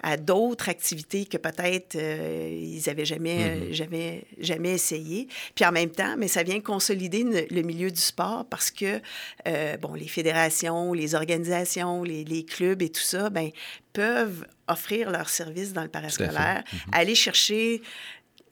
[0.03, 3.73] à, d'autres activités que peut-être euh, ils n'avaient jamais, mm-hmm.
[3.73, 5.29] jamais, jamais essayé.
[5.55, 9.01] Puis en même temps, mais ça vient consolider le, milieu du sport parce que,
[9.47, 13.51] euh, bon, les fédérations, les organisations, les, les, clubs et tout ça, ben,
[13.93, 16.93] peuvent offrir leurs services dans le parascolaire, mm-hmm.
[16.93, 17.83] aller chercher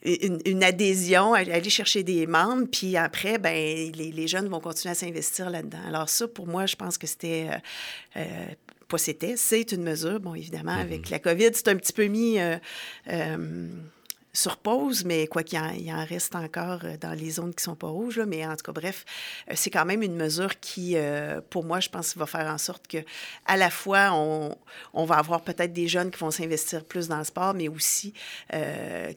[0.06, 4.94] une, adhésion, aller chercher des membres, puis après, ben les, les jeunes vont continuer à
[4.94, 5.78] s'investir là-dedans.
[5.86, 7.48] Alors ça, pour moi, je pense que c'était...
[7.50, 8.46] Euh, euh,
[8.88, 10.20] pas c'était, c'est une mesure.
[10.20, 11.10] Bon, évidemment, avec mm-hmm.
[11.10, 12.38] la COVID, c'est un petit peu mis...
[12.38, 12.56] Euh,
[14.36, 17.74] sur pause, mais quoi qu'il y, en reste encore euh, dans les zones qui sont
[17.74, 18.20] pas rouges.
[18.20, 19.04] mais en tout cas, bref,
[19.50, 22.58] euh, c'est quand même une mesure qui, euh, pour moi, je pense, va faire en
[22.58, 22.98] sorte que,
[23.46, 24.54] à la fois, on,
[24.92, 28.12] on va avoir peut-être des jeunes qui vont s'investir plus dans le sport, mais aussi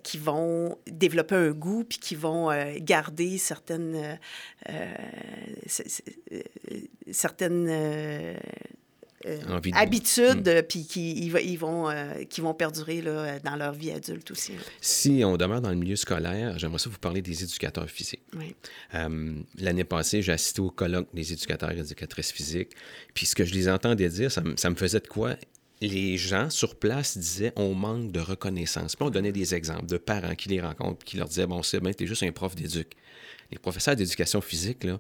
[0.04, 4.20] qui vont développer un goût puis qui vont garder certaines,
[7.12, 8.38] certaines
[9.26, 10.62] euh, habitudes, mm.
[10.64, 14.54] puis qui, ils, vont, euh, qui vont perdurer là, dans leur vie adulte aussi.
[14.80, 18.24] Si on demeure dans le milieu scolaire, j'aimerais ça vous parler des éducateurs physiques.
[18.38, 18.56] Oui.
[18.96, 22.72] Euh, l'année passée, j'ai assisté au colloque des éducateurs et éducatrices physiques.
[23.14, 25.36] Puis ce que je les entendais dire, ça, ça me faisait de quoi?
[25.82, 28.96] Les gens sur place disaient on manque de reconnaissance.
[28.96, 31.82] Puis on donnait des exemples de parents qui les rencontrent, qui leur disaient bon, c'est
[31.82, 32.94] bien, t'es juste un prof d'éduc.
[33.52, 34.98] Les professeurs d'éducation physique, là,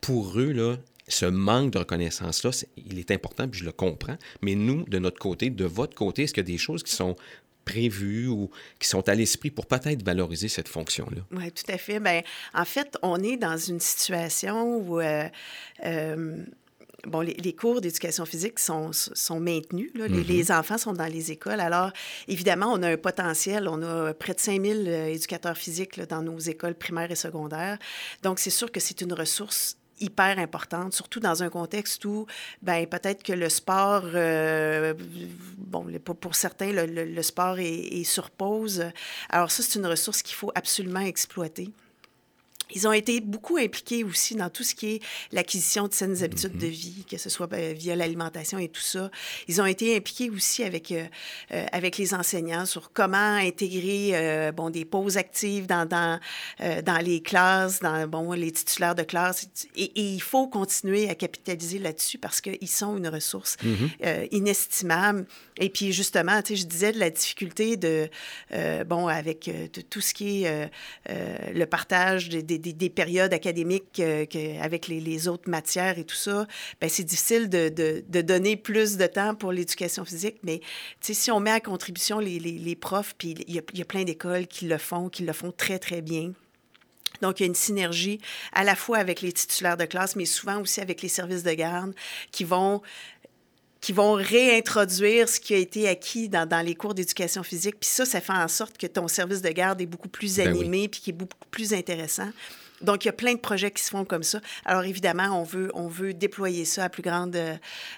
[0.00, 0.76] pour eux, là,
[1.10, 4.16] ce manque de reconnaissance-là, il est important, puis je le comprends.
[4.42, 6.92] Mais nous, de notre côté, de votre côté, est-ce qu'il y a des choses qui
[6.92, 7.16] sont
[7.64, 11.22] prévues ou qui sont à l'esprit pour peut-être valoriser cette fonction-là?
[11.32, 12.00] Oui, tout à fait.
[12.00, 12.22] Bien,
[12.54, 15.28] en fait, on est dans une situation où euh,
[15.84, 16.44] euh,
[17.06, 19.90] bon, les, cours d'éducation physique sont, sont maintenus.
[19.94, 20.08] Là.
[20.08, 21.60] Les, les, enfants sont dans les écoles.
[21.60, 21.92] Alors,
[22.28, 23.68] évidemment, on a un potentiel.
[23.68, 27.78] On a près de 5000 éducateurs physiques là, dans nos écoles primaires et secondaires.
[28.22, 32.26] Donc, c'est sûr que c'est une ressource hyper importante, surtout dans un contexte où,
[32.62, 34.94] ben peut-être que le sport, euh,
[35.58, 35.86] bon,
[36.20, 38.84] pour, certains, le, le, sport est, est sur pause.
[39.28, 41.70] Alors ça, c'est une ressource qu'il faut absolument exploiter.
[42.74, 45.00] Ils ont été beaucoup impliqués aussi dans tout ce qui est
[45.32, 46.70] l'acquisition de saines habitudes de mm-hmm.
[46.70, 49.10] vie, que ce soit ben, via l'alimentation et tout ça.
[49.48, 51.06] Ils ont été impliqués aussi avec, euh,
[51.52, 56.20] euh, avec les enseignants sur comment intégrer euh, bon, des pauses actives dans, dans,
[56.60, 59.48] dans les classes, dans bon, les titulaires de classe.
[59.76, 64.28] Et, il faut continuer à capitaliser là-dessus parce qu'ils sont une ressource mm-hmm.
[64.32, 65.26] inestimable.
[65.58, 68.08] Et puis justement, tu sais, je disais de la difficulté de,
[68.86, 70.70] bon, avec de tout ce qui est
[71.08, 72.58] le partage des des,
[72.90, 76.46] périodes académiques que, avec les, autres matières et tout ça,
[76.80, 80.36] ben c'est difficile de, de, donner plus de temps pour l'éducation physique.
[80.42, 80.60] Mais
[81.00, 84.66] si on met à contribution les, les, profs, puis il y a plein d'écoles qui
[84.66, 86.32] le font, qui le font très, très bien.
[87.22, 88.20] Donc, il y a une synergie
[88.52, 91.52] à la fois avec les titulaires de classe, mais souvent aussi avec les services de
[91.52, 91.94] garde
[92.30, 92.82] qui vont
[93.80, 97.76] qui vont réintroduire ce qui a été acquis dans, dans les cours d'éducation physique.
[97.80, 100.48] Puis ça, ça fait en sorte que ton service de garde est beaucoup plus ben
[100.48, 102.30] animé, puis qui est beaucoup plus intéressant.
[102.82, 104.40] Donc, il y a plein de projets qui se font comme ça.
[104.64, 107.56] Alors, évidemment, on veut, on veut déployer ça à plus grande, euh,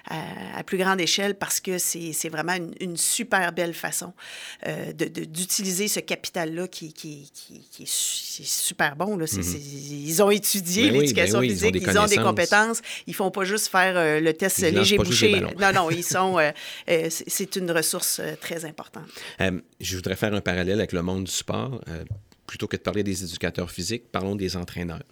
[0.09, 4.13] à, plus grande échelle parce que c'est vraiment une, super belle façon
[4.67, 9.17] euh, d'utiliser ce capital-là qui, qui, qui, est, super bon.
[9.17, 9.25] Là.
[9.31, 9.43] Mhm.
[10.05, 12.81] ils ont étudié ben l'éducation ben physique, ils ont, des, compétences.
[13.07, 15.41] Ils font pas juste faire euh, le test léger-bouché.
[15.59, 16.37] Non, non, ils sont...
[17.09, 19.09] c'est une ressource très importante.
[19.79, 21.81] je voudrais faire un parallèle avec le monde du sport
[22.47, 25.03] plutôt que de parler des éducateurs physiques, parlons des entraîneurs.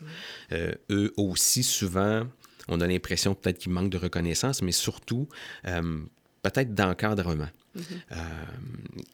[0.51, 2.27] Euh, eux aussi, souvent,
[2.67, 5.27] on a l'impression peut-être qu'ils manquent de reconnaissance, mais surtout,
[5.67, 6.01] euh,
[6.43, 7.49] peut-être d'encadrement.
[7.77, 7.81] Mm-hmm.
[8.11, 8.15] Euh,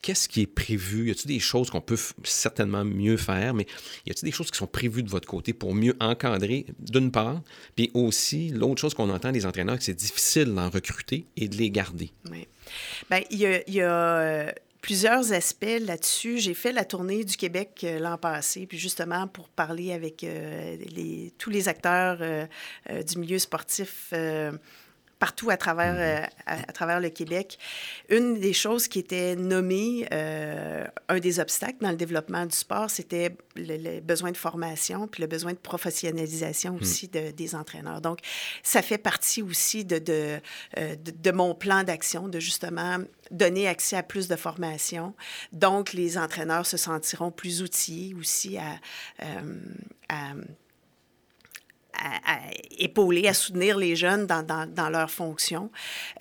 [0.02, 1.08] qu'est-ce qui est prévu?
[1.08, 3.68] Y a-t-il des choses qu'on peut certainement mieux faire, mais
[4.06, 7.42] y a-t-il des choses qui sont prévues de votre côté pour mieux encadrer, d'une part,
[7.76, 11.70] puis aussi, l'autre chose qu'on entend des entraîneurs, c'est difficile d'en recruter et de les
[11.70, 12.12] garder?
[12.32, 12.48] Oui.
[13.10, 14.54] Bien, il y a, y a
[14.88, 16.38] plusieurs aspects là-dessus.
[16.38, 20.78] J'ai fait la tournée du Québec euh, l'an passé, puis justement pour parler avec euh,
[21.38, 22.48] tous les acteurs euh,
[23.04, 24.14] du milieu sportif
[25.20, 26.00] partout à travers, mhm.
[26.00, 27.58] euh, à, travers le Québec.
[28.10, 32.90] Une des choses qui était nommée, euh, un des obstacles dans le développement du sport,
[32.90, 36.82] c'était le, besoin de formation, puis le besoin de professionnalisation mhm.
[36.82, 38.02] aussi de, des entraîneurs.
[38.02, 38.20] Donc,
[38.64, 40.40] ça fait partie aussi de, de,
[40.78, 42.98] euh, de, mon plan d'action, de justement
[43.32, 45.14] donner accès à plus de formation.
[45.52, 48.80] Donc, les entraîneurs se sentiront plus outillés aussi à,
[50.10, 50.34] à
[51.98, 52.40] à,
[52.78, 55.72] épauler, à soutenir les jeunes dans, dans, dans leurs fonctions.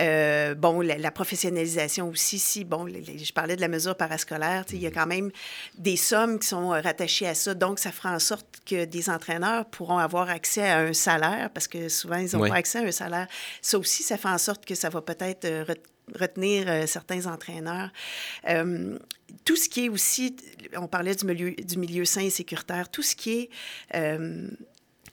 [0.00, 4.86] Euh, bon, la, professionnalisation aussi, si, bon, je parlais de la mesure parascolaire, il y
[4.86, 5.30] a quand même
[5.78, 7.54] des sommes qui sont rattachées à ça.
[7.54, 11.68] Donc, ça fera en sorte que des entraîneurs pourront avoir accès à un salaire, parce
[11.68, 13.26] que souvent, ils n'ont pas accès à un salaire.
[13.62, 15.64] Ça aussi, ça fait en sorte que ça va peut-être euh,
[16.14, 17.90] retenir euh, certains entraîneurs.
[18.48, 18.98] Euh,
[19.44, 20.36] tout ce qui est aussi,
[20.76, 23.50] on parlait du milieu, du milieu sain et sécuritaire, tout ce qui est
[23.94, 24.48] euh,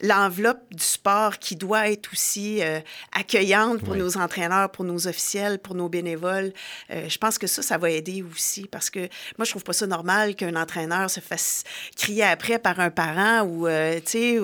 [0.03, 2.81] l'enveloppe du sport qui doit être aussi euh,
[3.13, 6.51] accueillante pour nos entraîneurs, pour nos officiels, pour nos bénévoles.
[6.91, 8.99] Euh, je pense que ça, ça va aider aussi parce que
[9.37, 11.63] moi, je trouve pas ça normal qu'un entraîneur se fasse
[11.95, 14.39] crier après par un parent ou, euh, tu sais,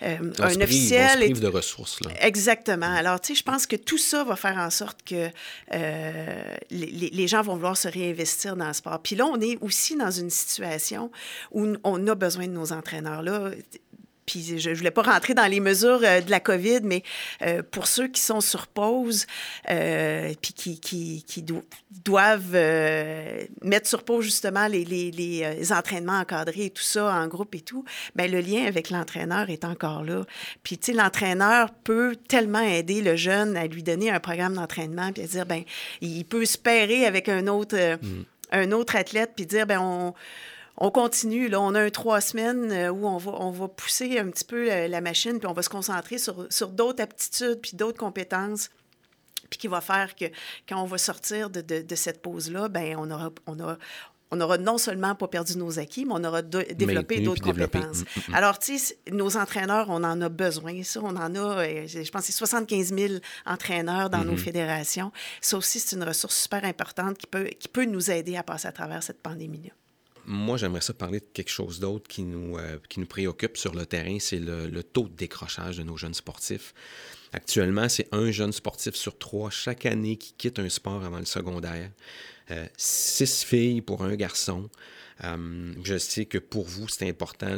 [0.00, 1.30] un officiel.
[1.30, 2.10] On se de ressources, là.
[2.20, 2.94] Exactement.
[2.94, 5.28] Alors, tu sais, je pense que tout ça va faire en sorte que
[5.70, 9.00] les, les, gens vont vouloir se réinvestir dans le sport.
[9.02, 11.10] Puis là, on est aussi dans une situation
[11.52, 13.22] où on a besoin de nos entraîneurs.
[13.22, 13.50] Là,
[14.26, 17.02] puis je ne voulais pas rentrer dans les mesures euh, de la COVID, mais
[17.42, 19.26] euh, pour ceux qui sont sur pause,
[19.70, 21.44] euh, puis qui, qui, qui
[22.04, 22.52] doivent
[23.62, 27.60] mettre sur pause justement les, les, les, entraînements encadrés et tout ça en groupe et
[27.60, 27.84] tout,
[28.14, 30.24] bien, le lien avec l'entraîneur est encore là.
[30.62, 35.12] Puis, tu sais, l'entraîneur peut tellement aider le jeune à lui donner un programme d'entraînement,
[35.12, 35.62] puis à dire, ben
[36.00, 38.24] il peut se pairer avec un autre, mm.
[38.52, 40.14] un autre athlète, puis dire, ben on
[40.76, 41.48] on continue.
[41.48, 44.44] Là, on a un trois semaines euh, où on va, on va pousser un petit
[44.44, 48.70] peu la, machine, puis on va se concentrer sur, sur d'autres aptitudes, puis d'autres compétences
[49.50, 50.24] puis qui va faire que
[50.68, 53.78] quand on va sortir de, de, cette pause-là, ben on aura, on, aura,
[54.30, 58.00] on aura non seulement pas perdu nos acquis, mais on aura développé d'autres compétences.
[58.00, 58.34] Mm, mm, mm.
[58.34, 60.82] Alors, tu sais, nos entraîneurs, on en a besoin.
[60.82, 63.14] Ça, on en a, euh, je pense, c'est 75 000
[63.46, 64.38] entraîneurs dans nos mm-hmm.
[64.38, 65.12] fédérations.
[65.40, 68.66] Ça aussi, c'est une ressource super importante qui peut, qui peut nous aider à passer
[68.66, 69.72] à travers cette pandémie-là.
[70.26, 73.74] Moi, j'aimerais ça parler de quelque chose d'autre qui nous, euh, qui nous préoccupe sur
[73.74, 76.74] le terrain, c'est le, le, taux de décrochage de nos jeunes sportifs.
[77.32, 81.24] Actuellement, c'est un jeune sportif sur trois chaque année qui quitte un sport avant le
[81.24, 81.90] secondaire.
[82.50, 84.70] Euh, six filles pour un garçon.
[85.22, 87.56] Euh, je sais que pour vous, c'est important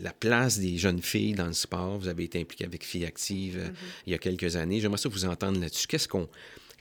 [0.00, 1.98] la place des jeunes filles dans le sport.
[1.98, 3.74] Vous avez été impliqué avec Filles Actives mm-hmm.
[4.06, 4.80] il y a quelques années.
[4.80, 5.86] J'aimerais ça vous entendre là-dessus.
[5.86, 6.28] Qu'est-ce qu'on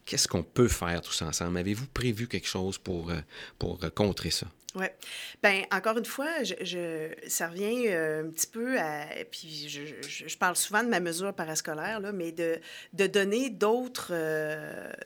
[0.05, 1.57] qu'est-ce qu'on peut faire tous ensemble?
[1.57, 3.11] Avez-vous prévu quelque chose pour,
[3.57, 4.47] pour contrer ça?
[4.75, 4.87] Oui.
[5.43, 9.05] Bien, encore une fois, je, ça revient un petit peu à.
[9.29, 12.59] Puis je, je, parle souvent de ma mesure parascolaire, là, mais de,
[12.93, 14.13] de donner d'autres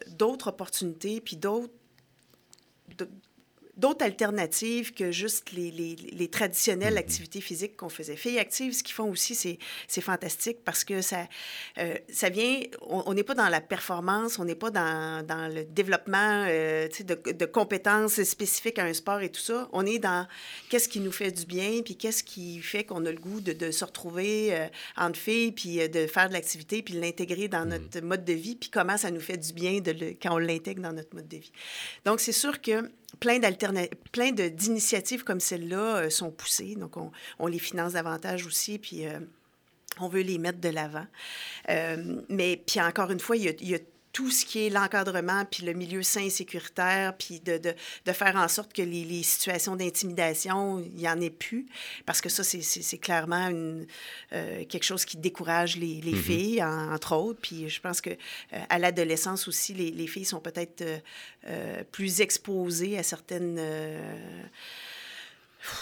[0.07, 1.73] d'autres opportunités, puis d'autres
[3.77, 6.99] d'autres alternatives que juste les, les, les traditionnelles mm-hmm.
[6.99, 8.15] activités physiques qu'on faisait.
[8.15, 11.27] Filles actives, ce qu'ils font aussi, c'est fantastique parce que ça,
[11.77, 15.63] euh, ça vient, on n'est pas dans la performance, on n'est pas dans, dans, le
[15.63, 19.69] développement euh, de, de, compétences spécifiques à un sport et tout ça.
[19.71, 20.27] On est dans
[20.69, 23.53] qu'est-ce qui nous fait du bien, puis qu'est-ce qui fait qu'on a le goût de,
[23.53, 27.65] de se retrouver euh, entre filles, puis de faire de l'activité, puis de l'intégrer dans
[27.65, 27.81] mm-hmm.
[27.93, 30.39] notre mode de vie, puis comment ça nous fait du bien de le, quand on
[30.39, 31.51] l'intègre dans notre mode de vie.
[32.05, 36.75] Donc, c'est sûr que plein d'initiatives comme celle-là euh, sont poussées.
[36.75, 39.19] Donc, on, on, les finance davantage aussi, puis euh,
[39.99, 41.07] on veut les mettre de l'avant.
[41.69, 43.79] Euh, mais puis encore une fois, il y a
[44.17, 48.11] tout ce qui est l'encadrement, puis le milieu sain et sécuritaire, puis de, de, de
[48.11, 51.67] faire en sorte que les, les situations d'intimidation, il n'y en ait plus,
[52.07, 53.85] parce que ça, c'est clairement une,
[54.33, 56.15] euh, quelque chose qui décourage les, les mm-hmm.
[56.15, 57.39] filles, entre autres.
[57.43, 60.83] Puis je pense que euh, à l'adolescence aussi, les, les, filles sont peut-être
[61.45, 63.59] euh, plus exposées à certaines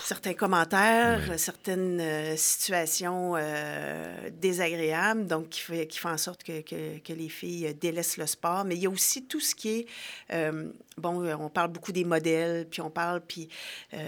[0.04, 6.62] certains commentaires, certaines euh, situations euh, désagréables, donc qui, fait, qui font en sorte que,
[6.62, 8.66] que, que, les filles délaissent le sport.
[8.66, 9.88] Mais il y a aussi tout ce qui est,
[10.32, 13.50] euh, bon, on parle beaucoup des modèles, puis on parle, puis,
[13.92, 14.00] tu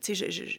[0.00, 0.58] sais, je, je,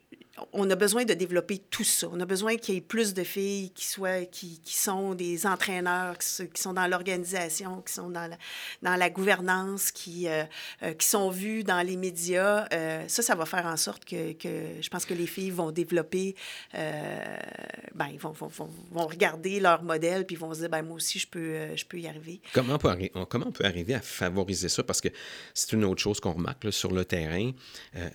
[0.54, 2.08] on a besoin de développer tout ça.
[2.12, 5.46] On a besoin qu'il y ait plus de filles qui, soient, qui, qui sont des
[5.46, 8.38] entraîneurs, qui, sont dans l'organisation, qui sont dans la,
[8.82, 10.44] dans la gouvernance, qui, euh,
[10.84, 12.68] euh, qui sont vues dans les médias.
[12.74, 15.72] Euh, ça, ça va faire en sorte que, que, je pense que les filles vont
[15.72, 16.36] développer,
[16.74, 18.52] ben, ils vont, vont,
[18.92, 22.00] vont, regarder leur modèle, puis vont se dire, ben, moi aussi, je peux, je peux
[22.00, 22.42] y arriver.
[22.54, 24.84] Comment on, peut comment on peut arriver à favoriser ça?
[24.84, 25.10] Parce que
[25.54, 27.52] c'est une autre chose qu'on remarque là, sur le terrain,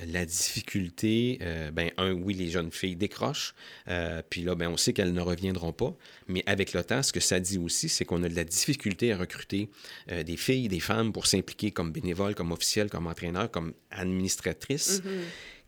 [0.06, 1.38] la difficulté,
[1.72, 3.54] ben, un, oui, les jeunes filles décrochent,
[3.88, 5.94] euh, puis là, ben, on sait qu'elles ne reviendront pas.
[6.28, 9.12] Mais avec le temps, ce que ça dit aussi, c'est qu'on a de la difficulté
[9.12, 9.68] à recruter
[10.10, 15.00] euh, des filles, des femmes pour s'impliquer comme bénévoles, comme officielles, comme entraîneurs, comme administratrices.
[15.00, 15.20] Mm-hmm.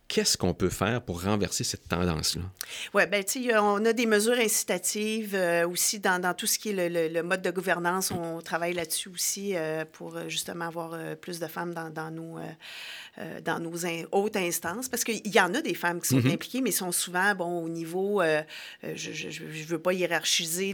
[0.09, 2.41] Qu'est-ce qu'on peut faire pour renverser cette tendance-là?
[2.95, 6.59] Oui, bien, tu sais, on a des mesures incitatives euh, aussi dans, dans, tout ce
[6.59, 8.11] qui est le, le, mode de gouvernance.
[8.11, 12.11] On travaille là-dessus aussi euh, pour euh, justement avoir euh, plus de femmes dans, dans
[12.11, 12.39] nos,
[13.45, 14.89] dans nos in hautes instances.
[14.89, 16.33] Parce qu'il y en a des femmes qui sont mm -hmm.
[16.35, 18.23] impliquées, mais sont souvent, bon, au niveau,
[18.83, 19.11] je
[19.45, 20.73] ne veux pas hiérarchiser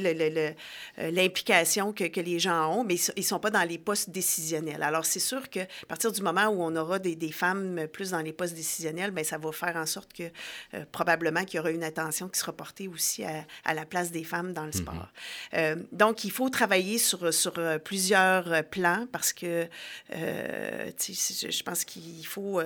[0.99, 4.83] l'implication que, que, les gens ont, mais ils ne sont pas dans les postes décisionnels.
[4.83, 8.23] Alors, c'est sûr qu'à partir du moment où on aura des, des femmes plus dans
[8.23, 10.25] les postes décisionnels, bien, ça va faire en sorte que
[10.75, 14.11] euh, probablement qu'il y aura une attention qui sera portée aussi à, à la place
[14.11, 14.83] des femmes dans le mm-hmm.
[14.83, 14.95] sport.
[14.95, 15.59] Mm -hmm.
[15.59, 19.69] euh, donc, il faut travailler sur, sur euh, plusieurs plans parce que
[20.11, 22.61] je pense qu'il faut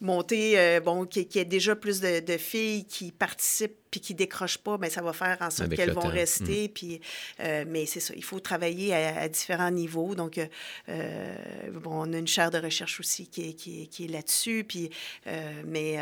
[0.00, 4.58] monter, bon, qu'il y ait déjà plus de, de filles qui participent puis qui décrochent
[4.58, 6.68] pas, bien, ça va faire en sorte qu'elles vont rester.
[6.68, 6.72] Mmh.
[6.72, 7.00] Puis,
[7.40, 10.14] euh, mais c'est ça, il faut travailler à, à différents niveaux.
[10.14, 11.36] Donc, euh,
[11.72, 14.64] bon, on a une chaire de recherche aussi qui est, qui est, qui est là-dessus.
[14.68, 14.90] Puis,
[15.26, 15.96] euh, mais,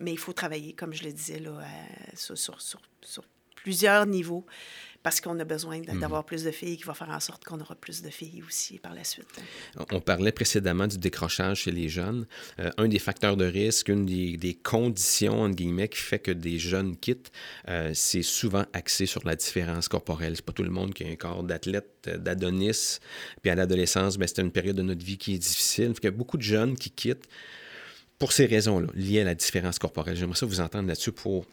[0.00, 1.62] mais il faut travailler, comme je le disais, là,
[2.14, 4.44] sur, sur, sur, sur plusieurs niveaux
[5.02, 6.00] parce qu'on a besoin mhm.
[6.00, 8.78] d'avoir plus de filles qui va faire en sorte qu'on aura plus de filles aussi
[8.78, 9.28] par la suite.
[9.92, 12.26] On parlait précédemment du décrochage chez les jeunes.
[12.58, 16.30] Euh, un des facteurs de risque, une des, des, conditions, entre guillemets, qui fait que
[16.30, 17.30] des jeunes quittent,
[17.68, 20.34] euh, c'est souvent axé sur la différence corporelle.
[20.36, 22.98] C'est pas tout le monde qui a un corps d'athlète, euh, d'adonis.
[23.42, 25.94] Puis à l'adolescence, ben, c'est une période de notre vie qui est difficile.
[26.02, 27.28] Il y a beaucoup de jeunes qui quittent
[28.18, 30.16] pour ces raisons-là, liées à la différence corporelle.
[30.16, 31.46] J'aimerais ça vous entendre là-dessus pour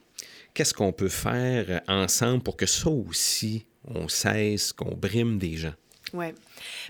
[0.55, 5.73] qu'est-ce qu'on peut faire ensemble pour que ça aussi, on cesse, qu'on brime des gens?
[6.13, 6.27] Oui.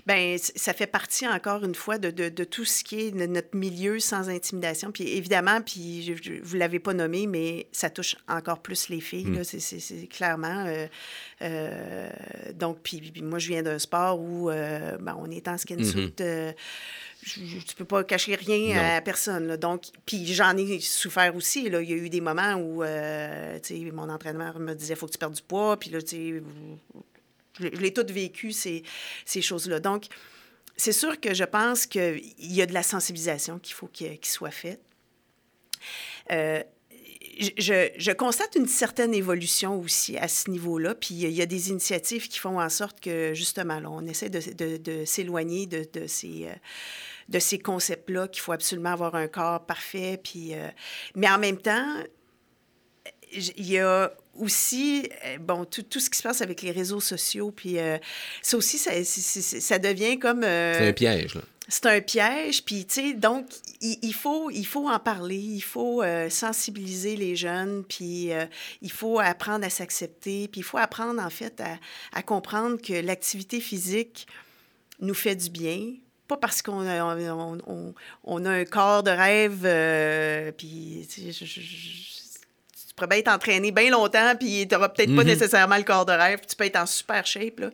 [0.06, 3.56] Bien, ça fait partie, encore une fois, de, de, de, tout ce qui est notre
[3.56, 4.92] milieu sans intimidation.
[4.92, 8.88] Puis évidemment, puis je, je, vous ne l'avez pas nommé, mais ça touche encore plus
[8.88, 9.44] les filles, mm.
[9.44, 10.66] c'est clairement.
[10.66, 10.86] Euh,
[11.42, 12.08] euh,
[12.54, 15.82] donc, puis, puis, moi, je viens d'un sport où euh, ben, on est en skin
[15.82, 16.12] suit.
[17.26, 18.96] Mm -hmm tu peux pas cacher rien non.
[18.96, 19.48] à personne.
[19.48, 19.56] Là.
[19.56, 21.68] Donc, puis j'en ai souffert aussi.
[21.68, 21.82] Là.
[21.82, 23.58] Il y a eu des moments où, euh,
[23.92, 25.76] mon entraîneur me disait, faut que tu perdes du poids.
[25.78, 26.42] Puis là, tu sais,
[27.60, 28.82] je l'ai tout vécu, ces,
[29.24, 29.80] ces choses-là.
[29.80, 30.06] Donc,
[30.76, 34.28] c'est sûr que je pense qu'il y a de la sensibilisation qu'il faut qu'il qu
[34.28, 34.82] soit faite.
[36.30, 36.62] Euh,
[37.58, 40.94] je, je, constate une certaine évolution aussi à ce niveau-là.
[40.94, 44.30] Puis il y a des initiatives qui font en sorte que, justement, là, on essaie
[44.30, 46.54] de, de, de s'éloigner de, de, ces, euh,
[47.28, 50.20] de ces concepts-là, qu'il faut absolument avoir un corps parfait.
[50.22, 50.68] Puis, euh,
[51.14, 51.96] mais en même temps,
[53.32, 57.00] il y a aussi, euh, bon, tout, tout, ce qui se passe avec les réseaux
[57.00, 57.76] sociaux, puis
[58.42, 60.42] ça aussi, ça, ça devient comme...
[60.42, 63.46] c'est un piège, là c'est un piège, puis tu sais, donc
[63.80, 68.46] il, faut, il faut en parler, il faut euh, sensibiliser les jeunes, puis euh,
[68.82, 71.60] il faut apprendre à s'accepter, puis il faut apprendre en fait
[72.12, 74.28] à, comprendre que l'activité physique
[75.00, 75.94] nous fait du bien,
[76.28, 83.08] pas parce qu'on a, on, on, a un corps de rêve, euh, puis tu pourrais
[83.08, 85.26] bien être entraîné bien longtemps, puis tu n'auras peut-être pas mm-hmm.
[85.26, 87.60] nécessairement le corps de rêve, tu peux être en super shape.
[87.60, 87.70] Là.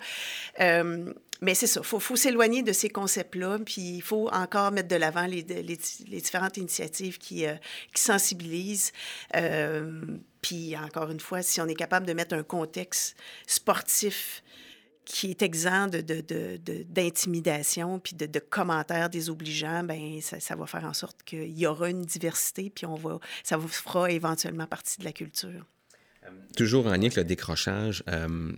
[1.43, 4.95] Mais c'est ça, il faut, s'éloigner de ces concepts-là, puis il faut encore mettre de
[4.95, 7.55] l'avant les, différentes initiatives qui, euh,
[7.95, 8.93] sensibilisent.
[9.35, 10.03] Euh,
[10.41, 13.17] puis encore une fois, si on est capable de mettre un contexte
[13.49, 14.45] sportif
[15.05, 21.23] qui est exempt d'intimidation de, puis de, commentaires désobligeants, ben ça, va faire en sorte
[21.25, 25.67] qu'il y aura une diversité, puis on va, ça fera éventuellement partie de la culture.
[26.57, 28.53] Toujours en lien avec le décrochage, euh,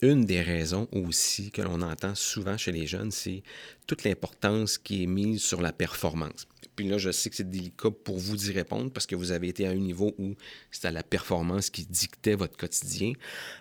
[0.00, 3.42] une des raisons aussi que l'on entend souvent chez les jeunes, c'est
[3.86, 6.46] toute l'importance qui est mise sur la performance.
[6.76, 9.48] Puis là, je sais que c'est délicat pour vous d'y répondre parce que vous avez
[9.48, 10.34] été à un niveau où
[10.70, 13.12] c'était la performance qui dictait votre quotidien.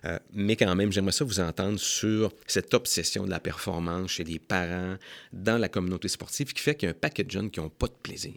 [0.05, 4.23] Euh, mais quand même, j'aimerais ça vous entendre sur cette obsession de la performance chez
[4.23, 4.97] les parents,
[5.33, 7.69] dans la communauté sportive, qui fait qu'il y a un paquet de jeunes qui n'ont
[7.69, 8.33] pas de plaisir.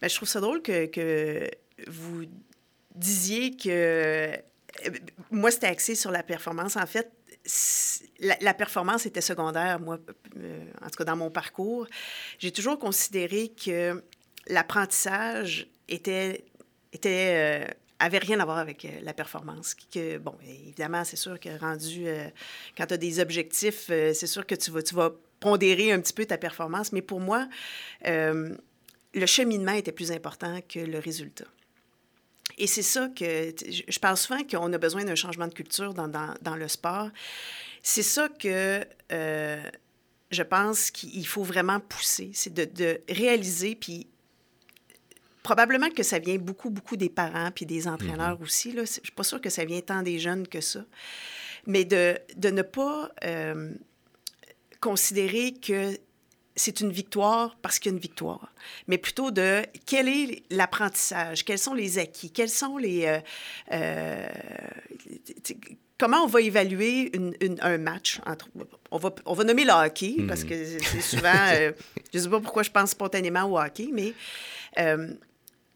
[0.00, 1.48] Bien, je trouve ça drôle que, que
[1.88, 2.24] vous
[2.94, 4.36] disiez que euh,
[5.30, 6.76] moi, c'était axé sur la performance.
[6.76, 7.10] En fait,
[8.20, 9.98] la, performance était secondaire, moi,
[10.36, 11.86] euh, en tout cas dans mon parcours.
[12.38, 14.02] J'ai toujours considéré que
[14.46, 16.44] l'apprentissage était,
[17.04, 17.66] euh,
[17.98, 19.74] avait rien à voir avec la performance.
[19.74, 22.06] Que, bon, évidemment, c'est sûr que rendu,
[22.76, 26.38] quand tu as des objectifs, c'est sûr que tu vas pondérer un petit peu ta
[26.38, 27.48] performance, mais pour moi,
[29.14, 31.46] le cheminement était plus important que le résultat.
[32.58, 36.08] Et c'est ça que je parle souvent qu'on a besoin d'un changement de culture dans,
[36.08, 37.10] dans, dans le sport.
[37.82, 39.62] C'est ça que euh,
[40.30, 44.06] je pense qu'il faut vraiment pousser, c'est de, de, réaliser, puis
[45.42, 48.42] probablement que ça vient beaucoup, beaucoup des parents puis des entraîneurs mm-hmm.
[48.42, 48.68] aussi.
[48.72, 48.84] Là.
[48.84, 50.84] Je ne suis pas sûre que ça vient tant des jeunes que ça.
[51.66, 53.74] Mais de, de ne pas euh,
[54.80, 55.98] considérer que
[56.56, 58.52] c'est une victoire parce qu'il y a une victoire,
[58.86, 63.06] mais plutôt de quel est l'apprentissage, quels sont les acquis, quels sont les...
[63.06, 63.18] Euh,
[63.72, 64.26] euh,
[65.98, 67.10] comment on va évaluer
[67.60, 68.20] un match?
[68.26, 68.48] Entre,
[68.90, 70.48] on, va, on va nommer le hockey, parce hmm.
[70.48, 71.32] que c'est souvent...
[71.54, 71.72] Euh,
[72.12, 74.12] je ne sais pas pourquoi je pense spontanément au hockey, mais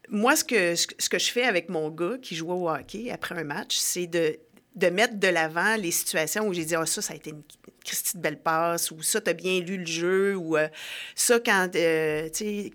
[0.09, 3.37] moi, ce que, ce que je fais avec mon gars qui joue au hockey après
[3.37, 4.39] un match, c'est de
[4.75, 7.43] de mettre de l'avant les situations où j'ai dit, ah, ça, ça a été une
[7.83, 10.67] Christie de belle passe, ou ça, t'as bien lu le jeu, ou euh,
[11.15, 12.71] ça, quand, euh, tu sais,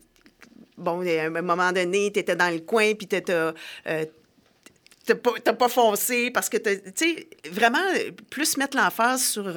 [0.77, 3.53] bon, à un moment donné, t'étais dans le coin, puis t'as...
[3.87, 4.05] Euh,
[5.07, 7.85] t'as pas, pas, foncé parce que, tu sais, vraiment,
[8.31, 9.53] plus mettre l'emphase sur,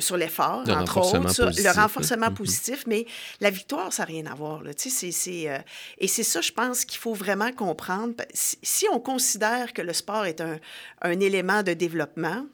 [0.00, 2.34] sur l'effort, entre autres, sur le renforcement mm-hmm.
[2.34, 3.06] positif, mais
[3.40, 4.62] la victoire, ça n'a rien à voir.
[4.62, 5.64] Là, c'est, c'est,
[5.96, 8.16] et c'est ça, je pense, qu'il faut vraiment comprendre.
[8.34, 10.58] Si, on considère que le sport est un,
[11.00, 12.44] un élément de développement,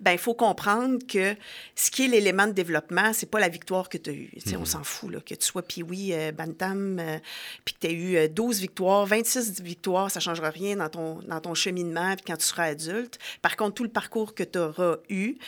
[0.00, 1.34] ben il faut comprendre que
[1.74, 4.30] ce qui est l'élément de développement, c'est pas la victoire que tu as eue.
[4.54, 4.66] On mhm.
[4.66, 7.18] s'en fout, là, que tu sois Pee-Wee, euh, Bantam, euh,
[7.64, 11.20] puis que tu aies eu 12 euh, victoires, 26 victoires, ça changera rien dans ton,
[11.22, 13.18] dans ton cheminement puis quand tu seras adulte.
[13.40, 15.38] Par contre, tout le parcours que tu auras eu,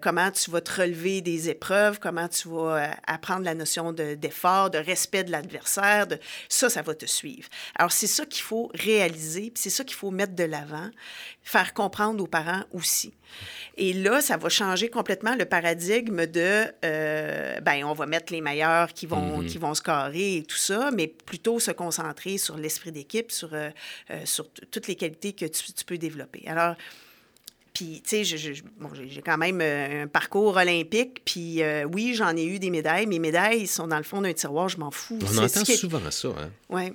[0.00, 4.78] comment tu vas te relever des épreuves, comment tu vas apprendre la notion d'effort, de,
[4.78, 6.18] respect de l'adversaire, de,
[6.48, 7.48] ça, ça va te suivre.
[7.76, 10.90] Alors, c'est ça qu'il faut réaliser, puis c'est ça qu'il faut mettre de l'avant,
[11.42, 13.12] faire comprendre aux parents aussi.
[13.76, 18.40] Et là, ça va changer complètement le paradigme de, euh, ben, on va mettre les
[18.40, 19.46] meilleurs qui vont, mm-hmm.
[19.46, 23.70] qui vont scorer et tout ça, mais plutôt se concentrer sur l'esprit d'équipe, sur, euh,
[24.10, 26.44] euh, sur toutes les qualités que tu, peux développer.
[26.46, 26.76] Alors,
[27.72, 31.22] puis, tu sais, j'ai quand même un parcours olympique.
[31.24, 31.60] Puis,
[31.92, 33.06] oui, j'en ai eu des médailles.
[33.06, 35.18] Mes médailles sont dans le fond d'un tiroir, je m'en fous.
[35.20, 36.50] On entend souvent ça, hein?
[36.68, 36.92] Oui.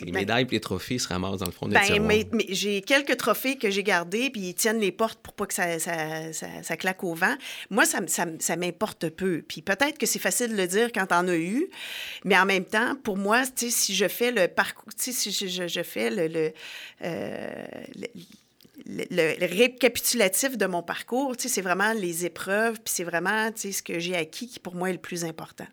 [0.00, 2.82] Les ben, médailles et les trophées se ramassent dans le fond des ben, Mais, j'ai
[2.82, 6.32] quelques trophées que j'ai gardés, puis ils tiennent les portes pour pas que ça, ça,
[6.32, 7.34] ça, claque au vent.
[7.70, 9.42] Moi, ça, ça m'importe peu.
[9.46, 11.68] Puis peut-être que c'est facile de le dire quand t'en as eu,
[12.24, 16.10] mais en même temps, pour moi, si je fais le parcours, si je, je, fais
[16.10, 16.52] le, le,
[17.02, 18.06] euh, le,
[18.86, 24.48] récapitulatif de mon parcours, c'est vraiment les épreuves, puis c'est vraiment ce que j'ai acquis
[24.48, 25.66] qui, pour moi, est le plus important.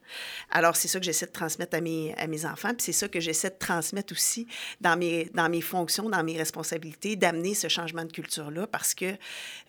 [0.49, 3.07] Alors, c'est ça que j'essaie de transmettre à mes, à mes enfants, puis c'est ça
[3.07, 4.47] que j'essaie de transmettre aussi
[4.81, 9.13] dans mes, dans mes fonctions, dans mes responsabilités, d'amener ce changement de culture-là, parce que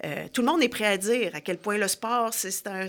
[0.04, 2.86] euh, tout le monde est prêt à dire à quel point le sport, c'est un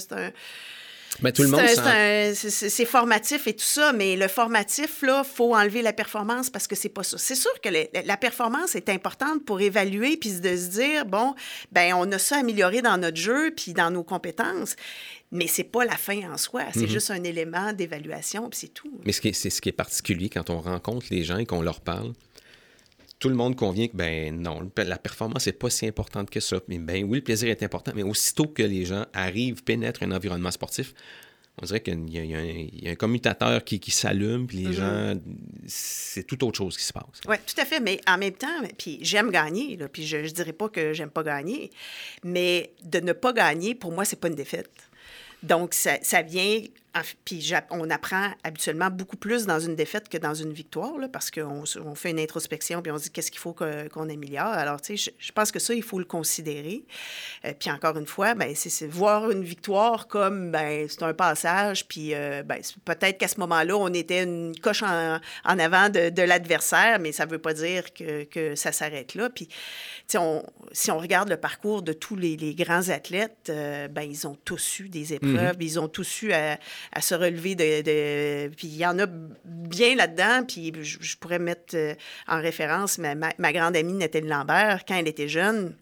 [1.22, 5.82] mais tout le monde C'est formatif et tout ça, mais le formatif, là, faut enlever
[5.82, 7.18] la performance parce que c'est pas ça.
[7.18, 7.70] C'est sûr que
[8.06, 11.34] la performance est importante pour évaluer puis de se dire, bon,
[11.72, 14.76] ben on a ça amélioré dans notre jeu puis dans nos compétences,
[15.32, 16.64] mais c'est pas la fin en soi.
[16.74, 16.90] C'est mhm.
[16.90, 19.00] juste un élément d'évaluation puis c'est tout.
[19.06, 22.14] Mais c'est ce qui est particulier quand on rencontre les gens et qu'on leur parle
[23.26, 26.58] tout le monde convient que, ben non, la performance n'est pas si importante que ça.
[26.68, 30.12] Mais ben oui, le plaisir est important, mais aussitôt que les gens arrivent, pénètrent un
[30.12, 30.94] environnement sportif,
[31.60, 34.74] on dirait qu'il y, a un commutateur qui, s'allume, puis les mm-hmm.
[34.74, 35.20] gens,
[35.66, 37.22] c'est tout autre chose qui se passe.
[37.28, 37.80] Oui, tout à fait.
[37.80, 41.10] Mais en même temps, puis j'aime gagner, là, puis je ne dirais pas que j'aime
[41.10, 41.72] pas gagner,
[42.24, 44.70] mais de ne pas gagner, pour moi, c'est pas une défaite.
[45.42, 46.62] Donc, ça, ça vient
[47.26, 51.32] puis on apprend habituellement beaucoup plus dans une défaite que dans une victoire, là, parce
[51.32, 54.48] qu'on on fait une introspection puis on se dit qu'est-ce qu'il faut qu'on améliore?
[54.48, 56.86] Alors, tu sais, je, pense que ça, il faut le considérer.
[57.44, 61.88] Euh, puis encore une fois, ben, c'est voir une victoire comme, ben, c'est un passage,
[61.88, 67.00] puis euh, ben, peut-être qu'à ce moment-là, on était une coche en, avant de, l'adversaire,
[67.00, 69.30] mais ça ne veut pas dire que, que ça s'arrête là.
[69.30, 69.56] Puis, tu
[70.08, 70.20] sais,
[70.72, 74.80] si on regarde le parcours de tous les, grands athlètes, euh, ben, ils ont tous
[74.80, 75.64] eu des épreuves, mm-hmm.
[75.64, 76.58] ils ont tous eu à
[76.92, 78.50] à se relever de...
[78.56, 79.06] Puis il y en a
[79.46, 81.96] bien là-dedans, puis je, pourrais mettre euh,
[82.28, 85.76] en référence ma, ma, grande amie Nathalie Lambert, quand elle était jeune,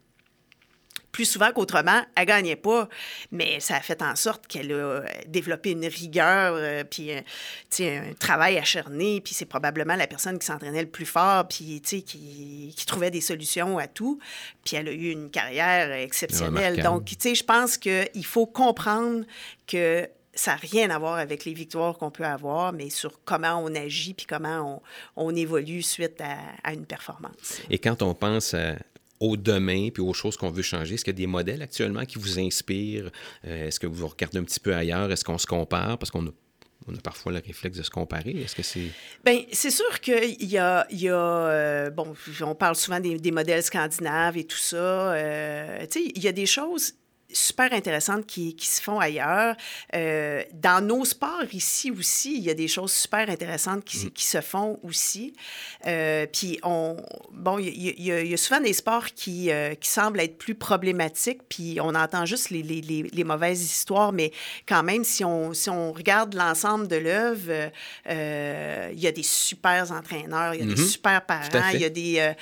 [1.13, 2.89] plus souvent qu'autrement, elle gagnait pas,
[3.31, 8.13] mais ça a fait en sorte qu'elle a euh, développé une rigueur, euh, puis un
[8.19, 12.85] travail acharné, puis c'est probablement la personne qui s'entraînait le plus fort, puis qui, qui
[12.87, 14.19] trouvait des solutions à tout,
[14.65, 16.81] puis elle a eu une carrière exceptionnelle.
[16.81, 19.23] Donc, tu sais, je pense qu'il faut comprendre
[19.67, 23.63] que ça n'a rien à voir avec les victoires qu'on peut avoir, mais sur comment
[23.63, 24.81] on agit puis comment
[25.15, 27.61] on, évolue suite à, une performance.
[27.69, 28.55] Et quand on pense
[29.19, 32.05] au demain puis aux choses qu'on veut changer, est-ce qu'il y a des modèles actuellement
[32.05, 33.09] qui vous inspirent?
[33.45, 35.11] Euh, est-ce que vous regardez un petit peu ailleurs?
[35.11, 35.97] Est-ce qu'on se compare?
[35.97, 36.31] Parce qu'on a
[36.87, 38.31] on a parfois le réflexe de se comparer.
[38.31, 38.89] Est-ce que c'est...
[39.23, 40.85] Bien, c'est sûr qu'il y a...
[40.89, 45.13] Il y a euh, bon, on parle souvent des, modèles scandinaves et tout ça.
[45.13, 46.93] Euh, tu sais, il y a des choses
[47.33, 49.55] super intéressantes qui, qui se font ailleurs.
[49.95, 54.11] Euh, dans nos sports ici aussi, il y a des choses super intéressantes qui, mm.
[54.11, 55.33] qui se font aussi.
[55.87, 56.97] Euh, puis, on,
[57.31, 61.79] bon, il y, a souvent des sports qui, euh, qui semblent être plus problématiques, puis
[61.81, 64.31] on entend juste les, les, les, mauvaises histoires, mais
[64.67, 67.71] quand même, si on, si on regarde l'ensemble de l'œuvre,
[68.07, 70.87] il y a des super entraîneurs, il y a des mm-hmm.
[70.87, 72.33] super parents, il y a des...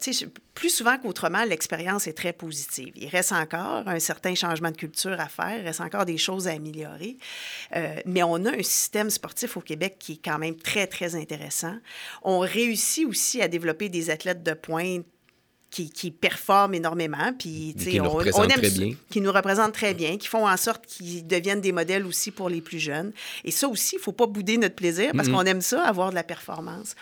[0.00, 2.92] tu sais, plus souvent qu'autrement, l'expérience est très positive.
[2.96, 6.46] Il reste encore un certain changement de culture à faire, il reste encore des choses
[6.46, 7.16] à améliorer,
[7.74, 11.14] euh, mais on a un système sportif au Québec qui est quand même très, très
[11.14, 11.76] intéressant.
[12.22, 15.06] On réussit aussi à développer des athlètes de pointe
[15.72, 18.94] qui, qui, performent énormément, puis qui on, on, aime très bien.
[19.08, 22.50] qui nous représentent très bien, qui font en sorte qu'ils deviennent des modèles aussi pour
[22.50, 23.10] les plus jeunes.
[23.44, 26.10] Et ça aussi, il ne faut pas bouder notre plaisir parce qu'on aime ça, avoir
[26.10, 26.94] de la performance.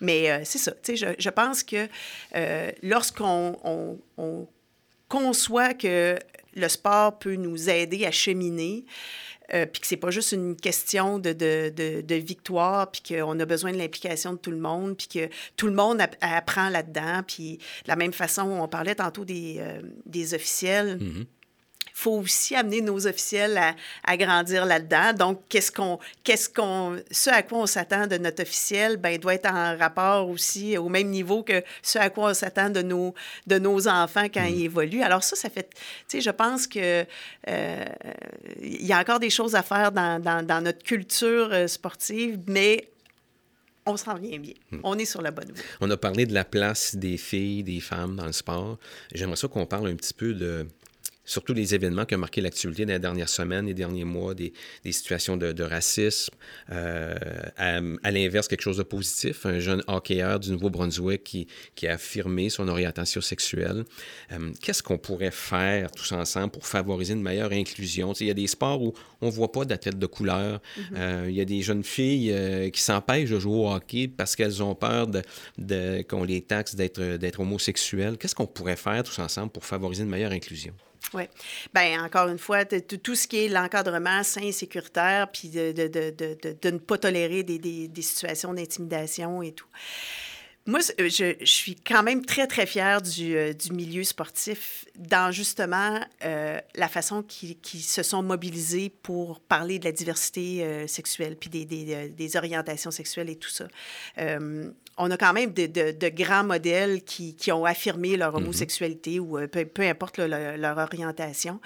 [0.00, 1.88] Mais euh, c'est ça, tu sais, je, je, pense que
[2.34, 3.56] euh, lorsqu'on
[4.16, 4.48] on,
[5.08, 6.18] conçoit que
[6.54, 8.84] le sport peut nous aider à cheminer,
[9.54, 13.44] euh, puis que c'est pas juste une question de, de, de, victoire, puis qu'on a
[13.44, 17.22] besoin de l'implication de tout le monde, puis que tout le monde apprend là-dedans.
[17.24, 19.62] Puis de la même façon, on parlait tantôt des,
[20.04, 20.98] des officiels.
[20.98, 21.26] Mm-hmm
[21.96, 23.58] faut aussi amener nos officiels
[24.04, 25.14] à, grandir là-dedans.
[25.14, 29.32] Donc, qu'est-ce qu'on, qu'est-ce qu'on, ce à quoi on s'attend de notre officiel, ben, doit
[29.32, 33.14] être en rapport aussi au même niveau que ce à quoi on s'attend de nos,
[33.46, 34.64] de nos enfants quand ils mm.
[34.66, 35.02] évoluent.
[35.02, 35.78] Alors ça, ça fait, tu
[36.08, 37.06] sais, je pense que
[37.48, 37.84] euh,
[38.60, 42.90] il y a encore des choses à faire dans, dans, notre culture euh, sportive, mais
[43.86, 44.54] on s'en vient bien.
[44.70, 44.80] Mm.
[44.84, 45.64] On est sur la bonne voie.
[45.80, 48.76] On a parlé de la place des filles, des femmes dans le sport.
[49.14, 50.66] J'aimerais ça qu'on parle un petit peu de
[51.26, 54.52] surtout les événements qui ont marqué l'actualité dans les dernières semaines, les derniers mois, des,
[54.84, 56.32] des situations de, de racisme.
[56.72, 57.14] Euh,
[57.56, 62.48] à, l'inverse, quelque chose de positif, un jeune hockeyeur du Nouveau-Brunswick qui, qui, a affirmé
[62.48, 63.84] son orientation sexuelle.
[64.32, 68.12] Euh, qu'est-ce qu'on pourrait faire tous ensemble pour favoriser une meilleure inclusion?
[68.20, 70.60] il y a des sports où on ne voit pas d'athlètes de couleur.
[70.60, 70.82] Mm-hmm.
[70.96, 74.62] Euh, il y a des jeunes filles qui s'empêchent de jouer au hockey parce qu'elles
[74.62, 75.22] ont peur de,
[75.58, 78.16] de qu'on les taxe d'être homosexuels.
[78.16, 80.72] Qu'est-ce qu'on pourrait faire tous ensemble pour favoriser une meilleure inclusion?
[81.14, 81.24] Oui.
[81.74, 85.88] Bien, encore une fois, tout ce qui est l'encadrement sain et sécuritaire, puis de, de,
[85.88, 86.10] de,
[86.60, 89.68] de, ne pas tolérer des, des, des situations d'intimidation et tout.
[90.66, 95.30] Moi, euh, je, suis quand même très, très fière du, euh, du milieu sportif dans
[95.30, 101.36] justement euh, la façon qu'ils qui se sont mobilisés pour parler de la diversité sexuelle,
[101.36, 103.66] puis des, des, des, orientations sexuelles et tout ça.
[104.98, 108.42] on a quand même de, de, grands modèles qui, qui, ont affirmé leur mm-hmm.
[108.42, 111.60] homosexualité ou peu, peu importe leur orientation.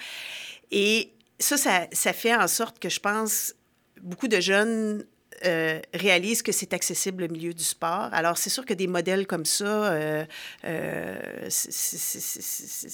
[0.70, 3.54] Et ça, ça, ça fait en sorte que je pense
[4.02, 5.04] beaucoup de jeunes
[5.46, 8.10] euh, réalisent que c'est accessible au milieu du sport.
[8.12, 10.24] Alors, c'est sûr que des modèles comme ça, euh,
[10.64, 11.18] euh,
[11.48, 12.86] c'est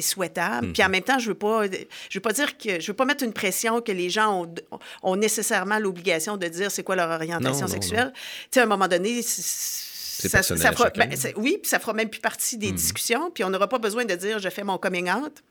[0.00, 0.72] souhaitable.
[0.72, 0.92] Puis en mhm.
[0.92, 3.32] même temps, je veux pas, je veux pas dire que, je veux pas mettre une
[3.32, 4.54] pression que les gens ont,
[5.02, 8.12] ont nécessairement l'obligation de dire c'est quoi leur orientation sexuelle.
[8.14, 8.20] Tu
[8.52, 12.20] sais, à un moment donné, ça, ça fera, ben, oui, puis ça fera même plus
[12.20, 12.76] partie des mhm.
[12.76, 13.30] discussions.
[13.32, 15.42] Puis on n'aura pas besoin de dire je fais mon coming out.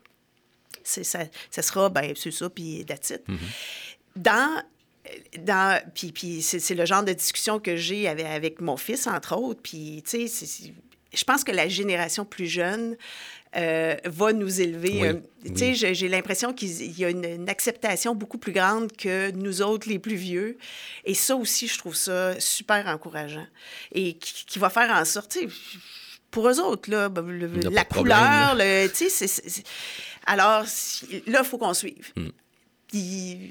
[0.86, 3.28] Ça, ça sera, ben, c'est ça, puis that's it.
[3.28, 3.38] Mhm.
[4.16, 4.64] Dans
[5.40, 9.36] dans, puis, puis c'est le genre de discussion que j'ai avec, avec, mon fils, entre
[9.36, 9.62] autres.
[9.62, 10.72] Puis, tu sais,
[11.14, 12.98] je pense que la génération plus jeune
[13.56, 15.04] euh, va nous élever.
[15.04, 15.14] Euh,
[15.46, 19.90] tu sais, j'ai l'impression qu'il y a une, acceptation beaucoup plus grande que nous autres,
[19.90, 20.58] les plus vieux.
[21.06, 23.46] Et ça aussi, je trouve ça super encourageant.
[23.92, 25.38] Et qui, va faire en sorte,
[26.32, 27.26] pour eux autres, là, ben,
[27.72, 28.58] la couleur,
[28.96, 29.64] tu sais,
[30.26, 30.64] alors
[31.28, 32.12] là, il faut qu'on suive.
[32.16, 32.30] Hmm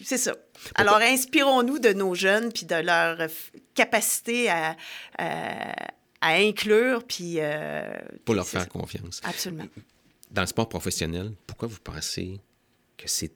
[0.05, 0.34] c'est ça.
[0.74, 3.18] Alors, inspirons-nous de nos jeunes, puis de leur
[3.74, 4.76] capacité à,
[5.18, 5.74] à,
[6.20, 7.36] inclure, puis...
[7.38, 7.84] Euh,
[8.24, 9.20] Pour leur faire confiance.
[9.24, 9.66] Absolument.
[10.30, 12.40] Dans le sport professionnel, pourquoi vous pensez
[12.97, 13.32] que c'est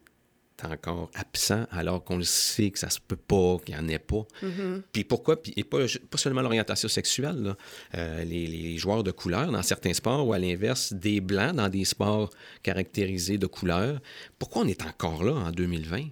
[0.65, 3.99] encore absent alors qu'on le sait que ça se peut pas, qu'il n'y en ait
[3.99, 4.27] pas.
[4.43, 4.83] Mm-hmm.
[4.93, 5.43] Puis pourquoi?
[5.43, 5.79] Puis, et pas,
[6.11, 7.55] pas seulement l'orientation sexuelle,
[7.95, 11.69] euh, les, les, joueurs de couleur dans certains sports ou à l'inverse, des blancs dans
[11.69, 12.31] des sports
[12.63, 14.01] caractérisés de couleur.
[14.39, 16.09] Pourquoi on est encore là en 2020?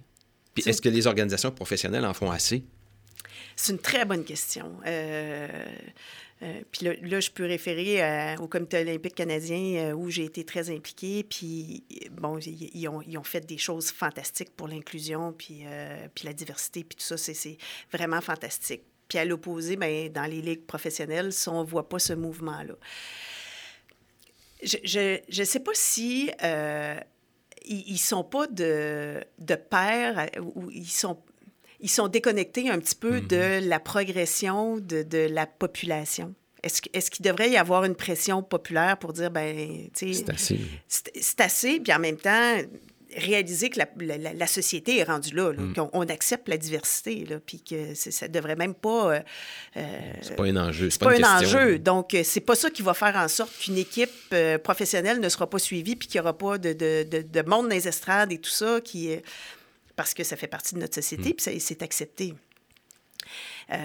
[0.53, 2.63] Puis est-ce que les organisations professionnelles en font assez?
[3.55, 4.79] C'est une très bonne question.
[4.85, 5.47] Euh,
[6.43, 10.69] euh, puis là, je peux référer euh, au Comité olympique canadien où j'ai été très
[10.69, 11.23] impliquée.
[11.23, 15.63] Puis, bon, ils, ont, fait des choses fantastiques pour l'inclusion, puis,
[16.23, 17.57] la diversité, puis tout ça, c'est
[17.91, 18.83] vraiment fantastique.
[19.07, 22.73] Puis à l'opposé, ben, dans les ligues professionnelles, on ne voit pas ce mouvement-là.
[24.63, 26.31] Je ne sais pas si
[27.67, 31.19] ils ne sont pas de, de pairs ou ils sont
[31.85, 33.67] ils sont déconnectés un petit peu de mm-hmm.
[33.67, 36.33] la progression de, de la population.
[36.63, 40.23] Est-ce, est qu'il devrait y avoir une pression populaire pour dire, ben, tu sais...
[40.25, 40.59] C'est assez.
[40.87, 42.57] C'est, assez, puis en même temps,
[43.15, 45.75] réaliser que la, la, société est rendue là, mm.
[45.75, 49.13] qu'on on accepte la diversité, là, puis que ça devrait même pas...
[49.13, 49.19] Euh,
[49.77, 50.89] euh, c'est pas un enjeu.
[50.89, 51.77] C'est pas, un enjeu.
[51.77, 55.47] Donc, euh, c'est pas ça qui va faire en sorte qu'une équipe professionnelle ne sera
[55.47, 58.31] pas suivie, puis qu'il n'y aura pas de, de, de, de, monde dans les estrades
[58.31, 59.11] et tout ça, qui
[59.95, 61.33] parce que ça fait partie de notre société, mm.
[61.33, 62.33] puis c'est accepté.
[63.71, 63.77] Euh,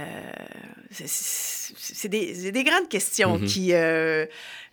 [0.90, 3.46] c'est des, des, grandes questions mm-hmm.
[3.46, 3.72] qui...
[3.72, 4.26] Euh,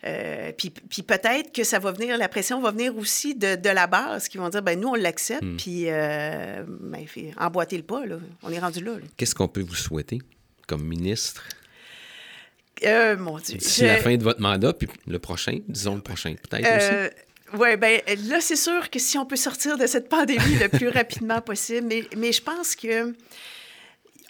[0.04, 3.70] euh, puis, puis peut-être que ça va venir, la pression va venir aussi de, de
[3.70, 5.56] la base, qui vont dire, ben nous, on l'accepte, mm.
[5.56, 7.06] puis ben,
[7.38, 8.18] emboîter le pas, là.
[8.42, 8.92] on est rendu là.
[9.16, 10.18] Qu'est-ce qu'on peut vous souhaiter
[10.66, 11.44] comme ministre?
[13.18, 13.56] mon Dieu.
[13.56, 17.16] D'ici la fin de votre mandat, puis le prochain, disons le prochain, peut-être aussi?
[17.54, 20.88] Oui, bien là, c'est sûr que si on peut sortir de cette pandémie le plus
[20.88, 23.14] rapidement possible, mais, je pense que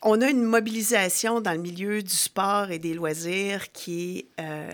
[0.02, 4.70] on a une mobilisation dans le milieu du sport et des loisirs qui est, euh,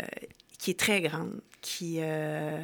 [0.58, 1.40] qui est très grande.
[1.62, 2.58] Qui, euh,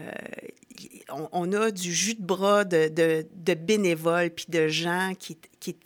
[1.33, 3.25] on, a du jus de bras de,
[3.55, 5.79] bénévoles puis de gens qui, qui est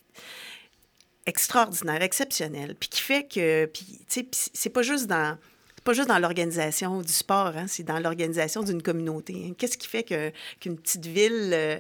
[1.27, 5.39] extraordinaire, exceptionnel, puis qui fait que, tu sais, c'est pas juste dans
[5.85, 9.47] pas juste dans l'organisation du sport, hein, c'est dans l'organisation d'une communauté.
[9.47, 9.53] Hein.
[9.57, 11.79] Qu'est-ce qui fait qu'une petite ville euh,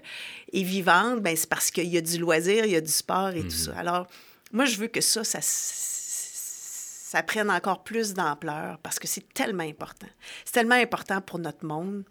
[0.52, 1.20] est vivante?
[1.20, 3.50] Ben, c'est parce qu'il y a du loisir, il y a du sport et tout
[3.50, 3.72] ça.
[3.72, 3.78] Mhm.
[3.78, 4.06] Alors,
[4.52, 9.64] moi, je veux que ça, ça, ça prenne encore plus d'ampleur parce que c'est tellement
[9.64, 10.08] important.
[10.44, 12.04] C'est tellement important pour notre monde.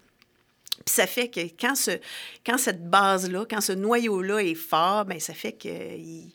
[0.84, 1.92] Puis ça fait que quand, ce,
[2.44, 6.32] quand cette base-là, quand ce noyau-là est fort, ben ça fait que il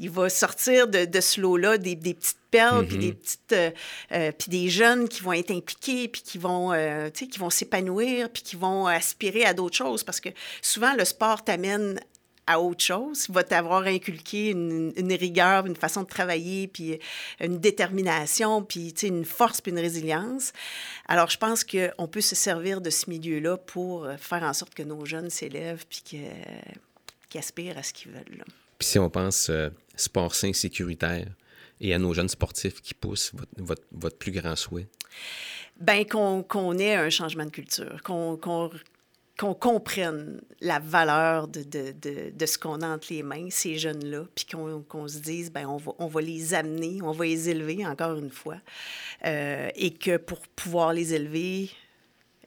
[0.00, 3.14] va sortir de, de ce lot-là des, des, petites perles, puis des mm-hmm.
[3.14, 3.70] petites, euh,
[4.12, 7.38] euh, puis des jeunes qui vont être impliqués, puis qui vont, euh, tu sais, qui
[7.38, 10.30] vont s'épanouir, puis qui vont aspirer à d'autres choses, parce que
[10.62, 12.00] souvent le sport t'amène
[12.46, 16.98] à autre chose, va t'avoir inculqué une, une, rigueur, une façon de travailler, puis
[17.40, 20.52] une détermination, puis tu sais, une force, puis une résilience.
[21.08, 24.82] Alors, je pense qu'on peut se servir de ce milieu-là pour faire en sorte que
[24.82, 28.38] nos jeunes s'élèvent, puis qu'ils aspirent à ce qu'ils veulent.
[28.38, 28.44] Là.
[28.84, 31.26] Puis si on pense euh, sport sain, sécuritaire,
[31.80, 34.88] et à nos jeunes sportifs qui poussent, votre, plus grand souhait?
[35.80, 38.38] Bien, qu'on ait un changement de culture, qu'on
[39.38, 44.26] qu'on comprenne la valeur de, de, de, ce qu'on a entre les mains, ces jeunes-là,
[44.34, 47.86] puis qu'on se dise, ben on va, on va les amener, on va les élever,
[47.86, 48.58] encore une fois,
[49.24, 51.70] euh, et que pour pouvoir les élever,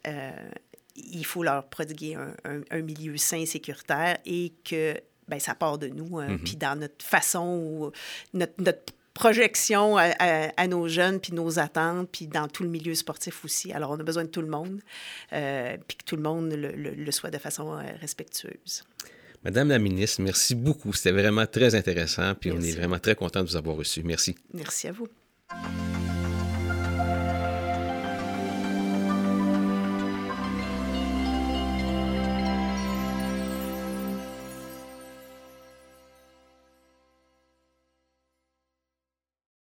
[0.05, 0.49] euh,
[0.95, 4.95] il faut leur prodiguer un, un, un, milieu sain et sécuritaire et que
[5.27, 6.43] ben, ça part de nous, hein, mm -hmm.
[6.43, 7.91] puis dans notre façon,
[8.33, 12.69] notre, notre projection à, à, à, nos jeunes, puis nos attentes, puis dans tout le
[12.69, 13.73] milieu sportif aussi.
[13.73, 14.79] Alors, on a besoin de tout le monde,
[15.33, 18.83] euh, puis que tout le monde le, le, le soit de façon euh, respectueuse.
[19.43, 20.93] Madame la ministre, merci beaucoup.
[20.93, 22.67] C'était vraiment très intéressant, puis merci.
[22.67, 24.03] on est vraiment très content de vous avoir reçu.
[24.03, 24.35] Merci.
[24.53, 25.07] Merci à vous.